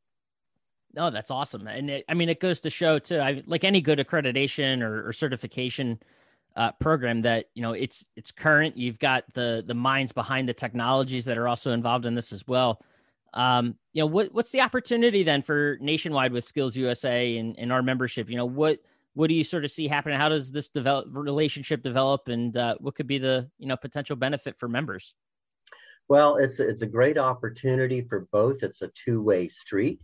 Oh, 0.97 1.09
that's 1.09 1.31
awesome. 1.31 1.67
And 1.67 1.89
it, 1.89 2.05
I 2.09 2.15
mean, 2.15 2.27
it 2.27 2.39
goes 2.39 2.59
to 2.61 2.69
show 2.69 2.99
too, 2.99 3.19
I, 3.19 3.43
like 3.45 3.63
any 3.63 3.79
good 3.79 3.99
accreditation 3.99 4.81
or, 4.81 5.07
or 5.07 5.13
certification 5.13 5.99
uh, 6.55 6.71
program 6.73 7.21
that, 7.21 7.45
you 7.53 7.61
know, 7.61 7.73
it's, 7.73 8.05
it's 8.17 8.31
current. 8.31 8.75
You've 8.75 8.99
got 8.99 9.23
the, 9.33 9.63
the 9.65 9.73
minds 9.73 10.11
behind 10.11 10.49
the 10.49 10.53
technologies 10.53 11.23
that 11.25 11.37
are 11.37 11.47
also 11.47 11.71
involved 11.71 12.05
in 12.05 12.15
this 12.15 12.33
as 12.33 12.45
well. 12.45 12.81
Um, 13.33 13.75
you 13.93 14.01
know, 14.01 14.07
what 14.07 14.33
what's 14.33 14.51
the 14.51 14.61
opportunity 14.61 15.23
then 15.23 15.41
for 15.41 15.77
nationwide 15.79 16.33
with 16.33 16.43
Skills 16.43 16.75
USA 16.75 17.37
and, 17.37 17.57
and 17.57 17.71
our 17.71 17.81
membership? 17.81 18.29
You 18.29 18.37
know, 18.37 18.45
what 18.45 18.79
what 19.13 19.27
do 19.27 19.33
you 19.33 19.43
sort 19.43 19.65
of 19.65 19.71
see 19.71 19.87
happening? 19.87 20.17
How 20.17 20.29
does 20.29 20.51
this 20.51 20.69
develop 20.69 21.07
relationship 21.09 21.81
develop, 21.81 22.27
and 22.27 22.55
uh, 22.55 22.75
what 22.79 22.95
could 22.95 23.07
be 23.07 23.17
the 23.17 23.49
you 23.57 23.67
know 23.67 23.77
potential 23.77 24.15
benefit 24.15 24.57
for 24.57 24.67
members? 24.67 25.13
Well, 26.07 26.37
it's 26.37 26.59
it's 26.59 26.81
a 26.81 26.87
great 26.87 27.17
opportunity 27.17 28.01
for 28.01 28.27
both. 28.31 28.63
It's 28.63 28.81
a 28.81 28.89
two 28.89 29.21
way 29.21 29.47
street, 29.47 30.01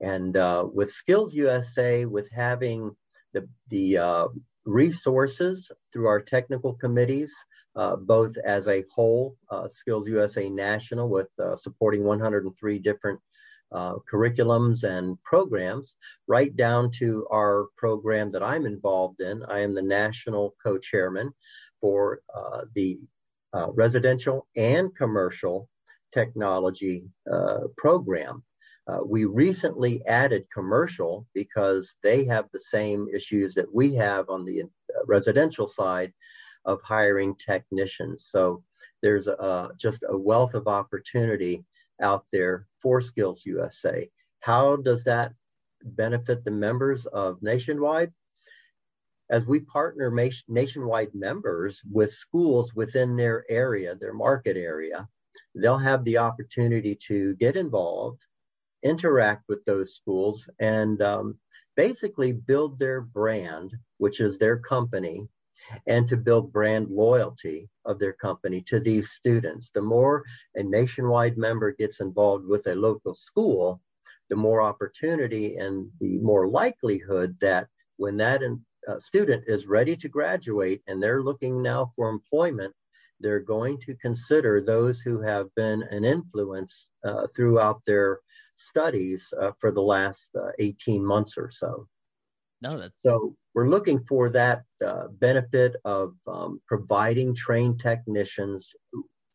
and 0.00 0.36
uh, 0.36 0.66
with 0.72 0.90
Skills 0.90 1.34
USA, 1.34 2.06
with 2.06 2.30
having 2.30 2.96
the 3.32 3.48
the 3.68 3.98
uh, 3.98 4.28
resources 4.64 5.70
through 5.92 6.06
our 6.06 6.20
technical 6.20 6.74
committees 6.74 7.34
uh, 7.76 7.96
both 7.96 8.36
as 8.38 8.68
a 8.68 8.84
whole, 8.94 9.36
uh, 9.50 9.68
Skills 9.68 10.08
USA 10.08 10.48
National, 10.48 11.08
with 11.08 11.28
uh, 11.38 11.56
supporting 11.56 12.04
103 12.04 12.78
different 12.78 13.20
uh, 13.72 13.94
curriculums 14.12 14.82
and 14.82 15.22
programs, 15.22 15.94
right 16.26 16.56
down 16.56 16.90
to 16.90 17.26
our 17.32 17.66
program 17.76 18.30
that 18.30 18.42
I'm 18.42 18.66
involved 18.66 19.20
in. 19.20 19.44
I 19.44 19.60
am 19.60 19.74
the 19.74 19.82
national 19.82 20.54
co 20.62 20.78
chairman 20.78 21.32
for 21.80 22.20
uh, 22.34 22.62
the 22.74 22.98
residential 23.72 24.46
and 24.56 24.94
commercial 24.96 25.68
technology 26.12 27.04
program. 27.76 28.42
Uh, 28.90 28.98
we 29.04 29.24
recently 29.24 30.04
added 30.06 30.44
commercial 30.52 31.26
because 31.34 31.94
they 32.02 32.24
have 32.24 32.48
the 32.50 32.58
same 32.58 33.06
issues 33.14 33.54
that 33.54 33.72
we 33.72 33.94
have 33.94 34.28
on 34.28 34.44
the 34.44 34.62
uh, 34.62 34.66
residential 35.06 35.66
side 35.66 36.12
of 36.70 36.80
hiring 36.82 37.34
technicians. 37.34 38.28
So 38.30 38.62
there's 39.02 39.26
a, 39.26 39.70
just 39.76 40.04
a 40.08 40.16
wealth 40.16 40.54
of 40.54 40.68
opportunity 40.68 41.64
out 42.00 42.24
there 42.32 42.66
for 42.80 43.00
Skills 43.00 43.44
USA. 43.44 44.08
How 44.40 44.76
does 44.76 45.04
that 45.04 45.32
benefit 45.82 46.44
the 46.44 46.50
members 46.50 47.06
of 47.06 47.42
Nationwide? 47.42 48.12
As 49.30 49.46
we 49.46 49.60
partner 49.60 50.10
nationwide 50.48 51.14
members 51.14 51.82
with 51.90 52.12
schools 52.12 52.74
within 52.74 53.16
their 53.16 53.44
area, 53.48 53.94
their 53.94 54.14
market 54.14 54.56
area, 54.56 55.08
they'll 55.54 55.78
have 55.78 56.02
the 56.04 56.18
opportunity 56.18 56.96
to 57.06 57.36
get 57.36 57.56
involved, 57.56 58.20
interact 58.82 59.44
with 59.48 59.64
those 59.64 59.94
schools, 59.94 60.48
and 60.58 61.00
um, 61.00 61.38
basically 61.76 62.32
build 62.32 62.78
their 62.78 63.00
brand, 63.00 63.72
which 63.98 64.20
is 64.20 64.36
their 64.36 64.58
company, 64.58 65.28
and 65.86 66.08
to 66.08 66.16
build 66.16 66.52
brand 66.52 66.88
loyalty 66.90 67.68
of 67.84 67.98
their 67.98 68.12
company 68.12 68.60
to 68.62 68.80
these 68.80 69.10
students. 69.10 69.70
The 69.74 69.82
more 69.82 70.24
a 70.54 70.62
nationwide 70.62 71.36
member 71.36 71.72
gets 71.72 72.00
involved 72.00 72.46
with 72.46 72.66
a 72.66 72.74
local 72.74 73.14
school, 73.14 73.80
the 74.28 74.36
more 74.36 74.62
opportunity 74.62 75.56
and 75.56 75.90
the 76.00 76.18
more 76.18 76.48
likelihood 76.48 77.36
that 77.40 77.68
when 77.96 78.16
that 78.16 78.42
uh, 78.42 78.98
student 78.98 79.44
is 79.46 79.66
ready 79.66 79.96
to 79.96 80.08
graduate 80.08 80.82
and 80.86 81.02
they're 81.02 81.22
looking 81.22 81.62
now 81.62 81.92
for 81.96 82.08
employment, 82.08 82.74
they're 83.20 83.40
going 83.40 83.78
to 83.78 83.94
consider 83.96 84.60
those 84.60 85.00
who 85.00 85.20
have 85.20 85.54
been 85.54 85.82
an 85.90 86.04
influence 86.04 86.90
uh, 87.04 87.26
throughout 87.36 87.82
their 87.84 88.20
studies 88.54 89.32
uh, 89.40 89.50
for 89.58 89.70
the 89.70 89.82
last 89.82 90.30
uh, 90.34 90.50
18 90.58 91.04
months 91.04 91.36
or 91.36 91.50
so. 91.50 91.86
No, 92.62 92.78
that's 92.78 93.02
so 93.02 93.36
we're 93.54 93.68
looking 93.68 94.04
for 94.04 94.30
that 94.30 94.62
uh, 94.84 95.08
benefit 95.18 95.76
of 95.84 96.14
um, 96.26 96.60
providing 96.66 97.34
trained 97.34 97.80
technicians 97.80 98.72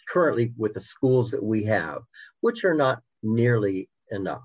currently 0.08 0.54
with 0.58 0.74
the 0.74 0.82
schools 0.82 1.32
that 1.32 1.44
we 1.44 1.64
have, 1.64 2.02
which 2.42 2.64
are 2.64 2.74
not 2.74 3.02
nearly 3.24 3.90
enough. 4.12 4.44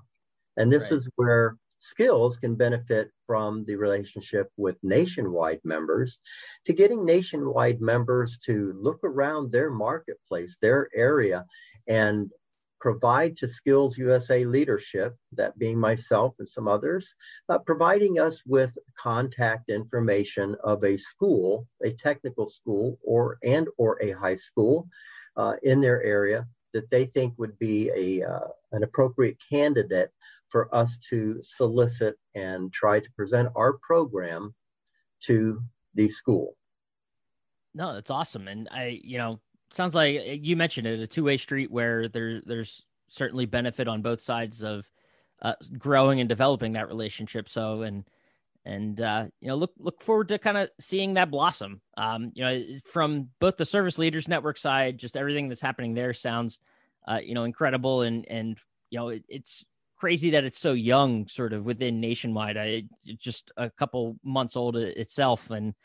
And 0.57 0.71
this 0.71 0.83
right. 0.83 0.93
is 0.93 1.09
where 1.15 1.57
skills 1.79 2.37
can 2.37 2.55
benefit 2.55 3.09
from 3.25 3.65
the 3.65 3.75
relationship 3.75 4.51
with 4.57 4.77
nationwide 4.83 5.61
members 5.63 6.19
to 6.65 6.73
getting 6.73 7.05
nationwide 7.05 7.81
members 7.81 8.37
to 8.45 8.73
look 8.79 8.99
around 9.03 9.51
their 9.51 9.71
marketplace, 9.71 10.57
their 10.61 10.89
area, 10.93 11.45
and 11.87 12.29
provide 12.81 13.37
to 13.37 13.47
Skills 13.47 13.97
USA 13.97 14.43
leadership, 14.43 15.15
that 15.31 15.57
being 15.57 15.79
myself 15.79 16.33
and 16.39 16.49
some 16.49 16.67
others, 16.67 17.13
uh, 17.47 17.59
providing 17.59 18.19
us 18.19 18.41
with 18.45 18.77
contact 18.97 19.69
information 19.69 20.55
of 20.63 20.83
a 20.83 20.97
school, 20.97 21.67
a 21.85 21.91
technical 21.91 22.47
school, 22.47 22.99
or 23.03 23.37
and 23.43 23.67
or 23.77 24.01
a 24.01 24.11
high 24.11 24.35
school 24.35 24.87
uh, 25.37 25.53
in 25.63 25.79
their 25.79 26.03
area 26.03 26.47
that 26.73 26.89
they 26.89 27.05
think 27.05 27.33
would 27.37 27.57
be 27.59 27.91
a 27.95 28.27
uh, 28.27 28.47
an 28.71 28.83
appropriate 28.83 29.37
candidate 29.49 30.11
for 30.49 30.73
us 30.75 30.97
to 31.09 31.41
solicit 31.41 32.17
and 32.35 32.73
try 32.73 32.99
to 32.99 33.11
present 33.15 33.47
our 33.55 33.73
program 33.73 34.53
to 35.21 35.61
the 35.93 36.09
school. 36.09 36.57
No, 37.73 37.93
that's 37.93 38.11
awesome, 38.11 38.47
and 38.49 38.67
I, 38.69 38.99
you 39.01 39.17
know, 39.17 39.39
sounds 39.71 39.95
like 39.95 40.17
uh, 40.17 40.31
you 40.31 40.55
mentioned 40.55 40.87
it 40.87 40.99
a 40.99 41.07
two 41.07 41.23
way 41.23 41.37
street 41.37 41.71
where 41.71 42.07
there 42.07 42.41
there's 42.41 42.85
certainly 43.09 43.45
benefit 43.45 43.87
on 43.87 44.01
both 44.01 44.21
sides 44.21 44.63
of 44.63 44.89
uh, 45.41 45.53
growing 45.77 46.19
and 46.19 46.29
developing 46.29 46.73
that 46.73 46.87
relationship. 46.87 47.49
So 47.49 47.81
and 47.81 48.05
and 48.65 49.01
uh, 49.01 49.25
you 49.39 49.47
know 49.47 49.55
look 49.55 49.73
look 49.77 50.01
forward 50.01 50.29
to 50.29 50.37
kind 50.37 50.57
of 50.57 50.69
seeing 50.79 51.15
that 51.15 51.31
blossom. 51.31 51.81
Um, 51.97 52.31
you 52.33 52.43
know, 52.43 52.63
from 52.85 53.29
both 53.39 53.57
the 53.57 53.65
service 53.65 53.97
leaders 53.97 54.27
network 54.27 54.57
side, 54.57 54.97
just 54.97 55.17
everything 55.17 55.49
that's 55.49 55.61
happening 55.61 55.93
there 55.93 56.13
sounds 56.13 56.59
uh, 57.07 57.19
you 57.23 57.33
know 57.33 57.43
incredible 57.43 58.01
and 58.01 58.27
and 58.29 58.57
you 58.89 58.99
know 58.99 59.09
it, 59.09 59.23
it's 59.27 59.65
crazy 59.97 60.31
that 60.31 60.43
it's 60.43 60.57
so 60.57 60.73
young, 60.73 61.27
sort 61.27 61.53
of 61.53 61.63
within 61.63 62.01
nationwide. 62.01 62.57
I 62.57 62.83
just 63.17 63.51
a 63.57 63.69
couple 63.69 64.17
months 64.23 64.55
old 64.55 64.75
itself, 64.75 65.51
and 65.51 65.75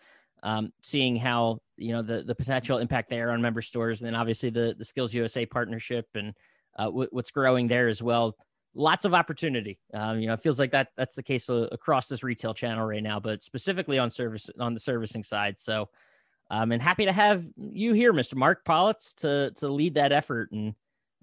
um, 0.46 0.72
seeing 0.82 1.16
how 1.16 1.58
you 1.76 1.92
know 1.92 2.02
the 2.02 2.22
the 2.22 2.34
potential 2.34 2.78
impact 2.78 3.10
there 3.10 3.30
on 3.30 3.42
member 3.42 3.60
stores, 3.60 4.00
and 4.00 4.06
then 4.06 4.14
obviously 4.14 4.48
the 4.48 4.74
the 4.78 4.84
Skills 4.84 5.12
USA 5.12 5.44
partnership 5.44 6.06
and 6.14 6.32
uh, 6.78 6.84
w- 6.84 7.08
what's 7.10 7.30
growing 7.30 7.68
there 7.68 7.88
as 7.88 8.02
well 8.02 8.36
lots 8.76 9.04
of 9.04 9.14
opportunity. 9.14 9.78
Um, 9.94 10.20
you 10.20 10.26
know, 10.28 10.34
it 10.34 10.40
feels 10.40 10.58
like 10.58 10.70
that 10.72 10.88
that's 10.96 11.16
the 11.16 11.22
case 11.22 11.48
uh, 11.50 11.66
across 11.72 12.06
this 12.06 12.22
retail 12.22 12.54
channel 12.54 12.86
right 12.86 13.02
now, 13.02 13.18
but 13.18 13.42
specifically 13.42 13.98
on 13.98 14.10
service 14.10 14.50
on 14.60 14.74
the 14.74 14.80
servicing 14.80 15.22
side. 15.22 15.58
So, 15.58 15.88
um, 16.50 16.70
and 16.70 16.80
happy 16.80 17.06
to 17.06 17.12
have 17.12 17.44
you 17.56 17.94
here, 17.94 18.12
Mr. 18.12 18.36
Mark 18.36 18.64
Politz, 18.64 19.14
to 19.16 19.50
to 19.56 19.68
lead 19.68 19.94
that 19.94 20.12
effort, 20.12 20.52
and 20.52 20.74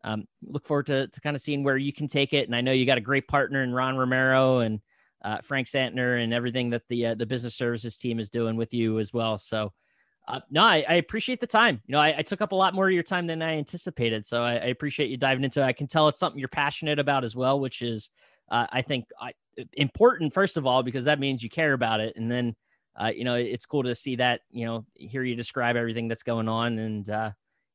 um, 0.03 0.25
look 0.43 0.65
forward 0.65 0.87
to 0.87 1.07
to 1.07 1.21
kind 1.21 1.35
of 1.35 1.41
seeing 1.41 1.63
where 1.63 1.77
you 1.77 1.93
can 1.93 2.07
take 2.07 2.33
it. 2.33 2.47
And 2.47 2.55
I 2.55 2.61
know 2.61 2.71
you 2.71 2.85
got 2.85 2.97
a 2.97 3.01
great 3.01 3.27
partner 3.27 3.63
in 3.63 3.71
Ron 3.73 3.95
Romero 3.95 4.59
and 4.59 4.81
uh, 5.23 5.37
Frank 5.41 5.67
Santner 5.67 6.23
and 6.23 6.33
everything 6.33 6.69
that 6.71 6.83
the 6.89 7.07
uh, 7.07 7.15
the 7.15 7.25
business 7.25 7.55
services 7.55 7.97
team 7.97 8.19
is 8.19 8.29
doing 8.29 8.55
with 8.55 8.73
you 8.73 8.99
as 8.99 9.13
well. 9.13 9.37
So. 9.37 9.71
Uh, 10.25 10.39
no, 10.49 10.63
I, 10.63 10.85
I, 10.87 10.93
appreciate 10.93 11.41
the 11.41 11.47
time. 11.47 11.81
You 11.85 11.91
know, 11.91 11.99
I, 11.99 12.19
I, 12.19 12.21
took 12.21 12.39
up 12.39 12.53
a 12.53 12.55
lot 12.55 12.73
more 12.73 12.87
of 12.87 12.93
your 12.93 13.03
time 13.03 13.27
than 13.27 13.41
I 13.41 13.57
anticipated, 13.57 14.25
so 14.25 14.41
I, 14.41 14.53
I, 14.53 14.67
appreciate 14.67 15.09
you 15.09 15.17
diving 15.17 15.43
into. 15.43 15.59
it. 15.59 15.65
I 15.65 15.73
can 15.73 15.85
tell 15.85 16.07
it's 16.07 16.17
something 16.17 16.39
you're 16.39 16.47
passionate 16.47 16.97
about 16.97 17.25
as 17.25 17.35
well, 17.35 17.59
which 17.59 17.81
is, 17.81 18.09
uh, 18.49 18.65
I 18.71 18.83
think, 18.83 19.03
important 19.73 20.33
first 20.33 20.55
of 20.55 20.65
all 20.65 20.81
because 20.81 21.03
that 21.03 21.19
means 21.19 21.43
you 21.43 21.49
care 21.49 21.73
about 21.73 21.99
it, 21.99 22.15
and 22.15 22.31
then, 22.31 22.55
uh, 22.95 23.11
you 23.13 23.25
know, 23.25 23.35
it's 23.35 23.65
cool 23.65 23.83
to 23.83 23.93
see 23.93 24.15
that. 24.15 24.39
You 24.49 24.65
know, 24.65 24.85
hear 24.93 25.23
you 25.23 25.35
describe 25.35 25.75
everything 25.75 26.07
that's 26.07 26.23
going 26.23 26.47
on, 26.47 26.79
and 26.79 27.09
uh, 27.09 27.31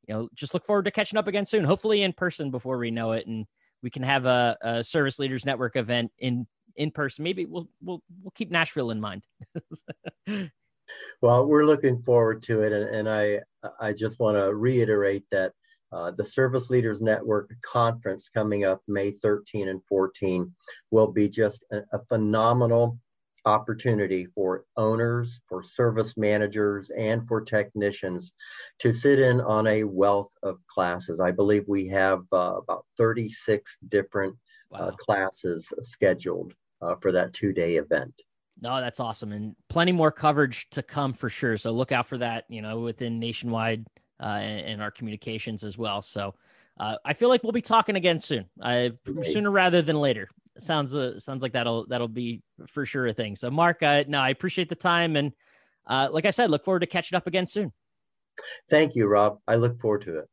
you 0.06 0.14
know, 0.14 0.28
just 0.34 0.54
look 0.54 0.64
forward 0.64 0.86
to 0.86 0.90
catching 0.90 1.18
up 1.18 1.26
again 1.26 1.44
soon. 1.44 1.64
Hopefully 1.64 2.02
in 2.02 2.14
person 2.14 2.50
before 2.50 2.78
we 2.78 2.90
know 2.90 3.12
it, 3.12 3.26
and 3.26 3.44
we 3.82 3.90
can 3.90 4.02
have 4.02 4.24
a, 4.24 4.56
a 4.62 4.84
service 4.84 5.18
leaders 5.18 5.44
network 5.44 5.76
event 5.76 6.10
in 6.18 6.46
in 6.76 6.90
person. 6.90 7.24
Maybe 7.24 7.46
we'll 7.46 7.68
we'll 7.82 8.02
we'll 8.22 8.32
keep 8.34 8.50
Nashville 8.50 8.90
in 8.90 9.00
mind. 9.00 9.24
well, 11.22 11.46
we're 11.46 11.66
looking 11.66 12.02
forward 12.02 12.42
to 12.44 12.62
it, 12.62 12.72
and, 12.72 12.88
and 12.94 13.08
I 13.08 13.40
I 13.80 13.92
just 13.92 14.18
want 14.20 14.36
to 14.36 14.54
reiterate 14.54 15.24
that 15.30 15.52
uh, 15.92 16.10
the 16.10 16.24
Service 16.24 16.70
Leaders 16.70 17.00
Network 17.00 17.50
conference 17.62 18.28
coming 18.28 18.64
up 18.64 18.82
May 18.88 19.10
13 19.10 19.68
and 19.68 19.80
14 19.88 20.54
will 20.90 21.06
be 21.06 21.28
just 21.28 21.64
a, 21.72 21.78
a 21.92 22.04
phenomenal 22.08 22.98
opportunity 23.44 24.26
for 24.26 24.64
owners, 24.76 25.40
for 25.48 25.62
service 25.62 26.16
managers, 26.16 26.90
and 26.90 27.26
for 27.26 27.40
technicians 27.40 28.32
to 28.80 28.92
sit 28.92 29.18
in 29.18 29.40
on 29.40 29.66
a 29.66 29.84
wealth 29.84 30.32
of 30.42 30.58
classes. 30.66 31.20
I 31.20 31.30
believe 31.30 31.64
we 31.66 31.88
have 31.88 32.20
uh, 32.32 32.56
about 32.58 32.84
36 32.98 33.78
different 33.88 34.36
wow. 34.70 34.78
uh, 34.78 34.90
classes 34.92 35.72
scheduled 35.80 36.54
uh, 36.82 36.94
for 37.00 37.12
that 37.12 37.32
two 37.32 37.52
day 37.52 37.76
event. 37.76 38.14
No, 38.60 38.80
that's 38.80 38.98
awesome, 38.98 39.32
and 39.32 39.54
plenty 39.68 39.92
more 39.92 40.10
coverage 40.10 40.68
to 40.70 40.82
come 40.82 41.12
for 41.12 41.30
sure. 41.30 41.56
So 41.56 41.70
look 41.70 41.92
out 41.92 42.06
for 42.06 42.18
that. 42.18 42.44
You 42.48 42.60
know, 42.60 42.80
within 42.80 43.18
nationwide 43.18 43.86
uh, 44.20 44.40
and, 44.40 44.66
and, 44.66 44.82
our 44.82 44.90
communications 44.90 45.62
as 45.62 45.78
well. 45.78 46.02
So 46.02 46.34
uh, 46.80 46.96
I 47.04 47.12
feel 47.12 47.28
like 47.28 47.44
we'll 47.44 47.52
be 47.52 47.62
talking 47.62 47.94
again 47.94 48.18
soon. 48.18 48.46
I 48.60 48.92
sooner 49.24 49.50
rather 49.50 49.80
than 49.80 50.00
later. 50.00 50.28
Sounds 50.58 50.94
uh, 50.94 51.20
sounds 51.20 51.40
like 51.40 51.52
that'll 51.52 51.86
that'll 51.86 52.08
be 52.08 52.42
for 52.66 52.84
sure 52.84 53.06
a 53.06 53.14
thing. 53.14 53.36
So 53.36 53.48
Mark, 53.48 53.82
uh, 53.82 54.04
no, 54.08 54.18
I 54.18 54.30
appreciate 54.30 54.68
the 54.68 54.74
time, 54.74 55.14
and 55.14 55.32
uh, 55.86 56.08
like 56.10 56.26
I 56.26 56.30
said, 56.30 56.50
look 56.50 56.64
forward 56.64 56.80
to 56.80 56.86
catching 56.86 57.16
up 57.16 57.28
again 57.28 57.46
soon. 57.46 57.72
Thank 58.68 58.96
you, 58.96 59.06
Rob. 59.06 59.38
I 59.46 59.54
look 59.54 59.80
forward 59.80 60.02
to 60.02 60.18
it. 60.18 60.28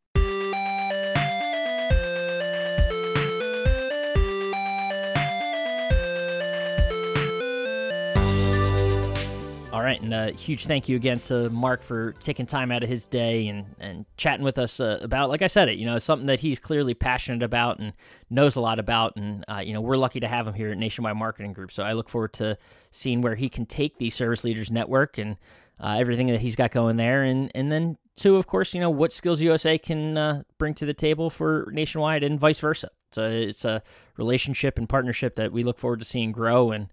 Right, 9.81 9.99
and 9.99 10.13
a 10.13 10.31
huge 10.31 10.67
thank 10.67 10.87
you 10.87 10.95
again 10.95 11.19
to 11.21 11.49
Mark 11.49 11.81
for 11.81 12.13
taking 12.19 12.45
time 12.45 12.71
out 12.71 12.83
of 12.83 12.89
his 12.89 13.05
day 13.05 13.47
and 13.47 13.65
and 13.79 14.05
chatting 14.15 14.43
with 14.43 14.57
us 14.57 14.79
uh, 14.79 14.99
about, 15.01 15.29
like 15.29 15.41
I 15.41 15.47
said, 15.47 15.69
it 15.69 15.79
you 15.79 15.85
know 15.85 15.97
something 15.97 16.27
that 16.27 16.39
he's 16.39 16.59
clearly 16.59 16.93
passionate 16.93 17.41
about 17.41 17.79
and 17.79 17.93
knows 18.29 18.55
a 18.55 18.61
lot 18.61 18.79
about, 18.79 19.15
and 19.15 19.43
uh, 19.47 19.61
you 19.65 19.73
know 19.73 19.81
we're 19.81 19.97
lucky 19.97 20.19
to 20.19 20.27
have 20.27 20.47
him 20.47 20.53
here 20.53 20.69
at 20.71 20.77
Nationwide 20.77 21.17
Marketing 21.17 21.51
Group. 21.51 21.71
So 21.71 21.83
I 21.83 21.93
look 21.93 22.09
forward 22.09 22.33
to 22.33 22.57
seeing 22.91 23.21
where 23.21 23.35
he 23.35 23.49
can 23.49 23.65
take 23.65 23.97
the 23.97 24.11
Service 24.11 24.43
Leaders 24.43 24.69
Network 24.69 25.17
and 25.17 25.35
uh, 25.79 25.97
everything 25.99 26.27
that 26.27 26.41
he's 26.41 26.55
got 26.55 26.71
going 26.71 26.97
there, 26.97 27.23
and 27.23 27.51
and 27.55 27.71
then 27.71 27.97
two, 28.17 28.37
of 28.37 28.45
course, 28.45 28.73
you 28.73 28.79
know 28.79 28.91
what 28.91 29.11
Skills 29.11 29.41
USA 29.41 29.79
can 29.79 30.15
uh, 30.15 30.43
bring 30.59 30.75
to 30.75 30.85
the 30.85 30.93
table 30.93 31.31
for 31.31 31.69
Nationwide 31.71 32.23
and 32.23 32.39
vice 32.39 32.59
versa. 32.59 32.89
So 33.11 33.29
it's 33.29 33.65
a 33.65 33.81
relationship 34.15 34.77
and 34.77 34.87
partnership 34.87 35.35
that 35.35 35.51
we 35.51 35.63
look 35.63 35.79
forward 35.79 35.99
to 35.99 36.05
seeing 36.05 36.31
grow 36.31 36.71
and. 36.71 36.89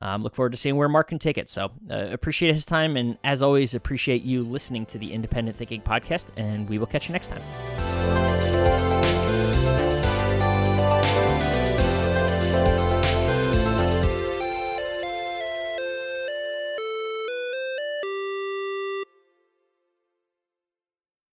Um, 0.00 0.22
look 0.22 0.34
forward 0.34 0.52
to 0.52 0.56
seeing 0.56 0.76
where 0.76 0.88
Mark 0.88 1.08
can 1.08 1.18
take 1.18 1.38
it. 1.38 1.48
So 1.48 1.70
uh, 1.90 2.08
appreciate 2.10 2.54
his 2.54 2.64
time, 2.64 2.96
and 2.96 3.18
as 3.22 3.42
always, 3.42 3.74
appreciate 3.74 4.22
you 4.22 4.42
listening 4.42 4.86
to 4.86 4.98
the 4.98 5.12
Independent 5.12 5.56
Thinking 5.56 5.82
podcast. 5.82 6.28
And 6.36 6.68
we 6.68 6.78
will 6.78 6.86
catch 6.86 7.08
you 7.08 7.12
next 7.12 7.28
time. 7.28 7.69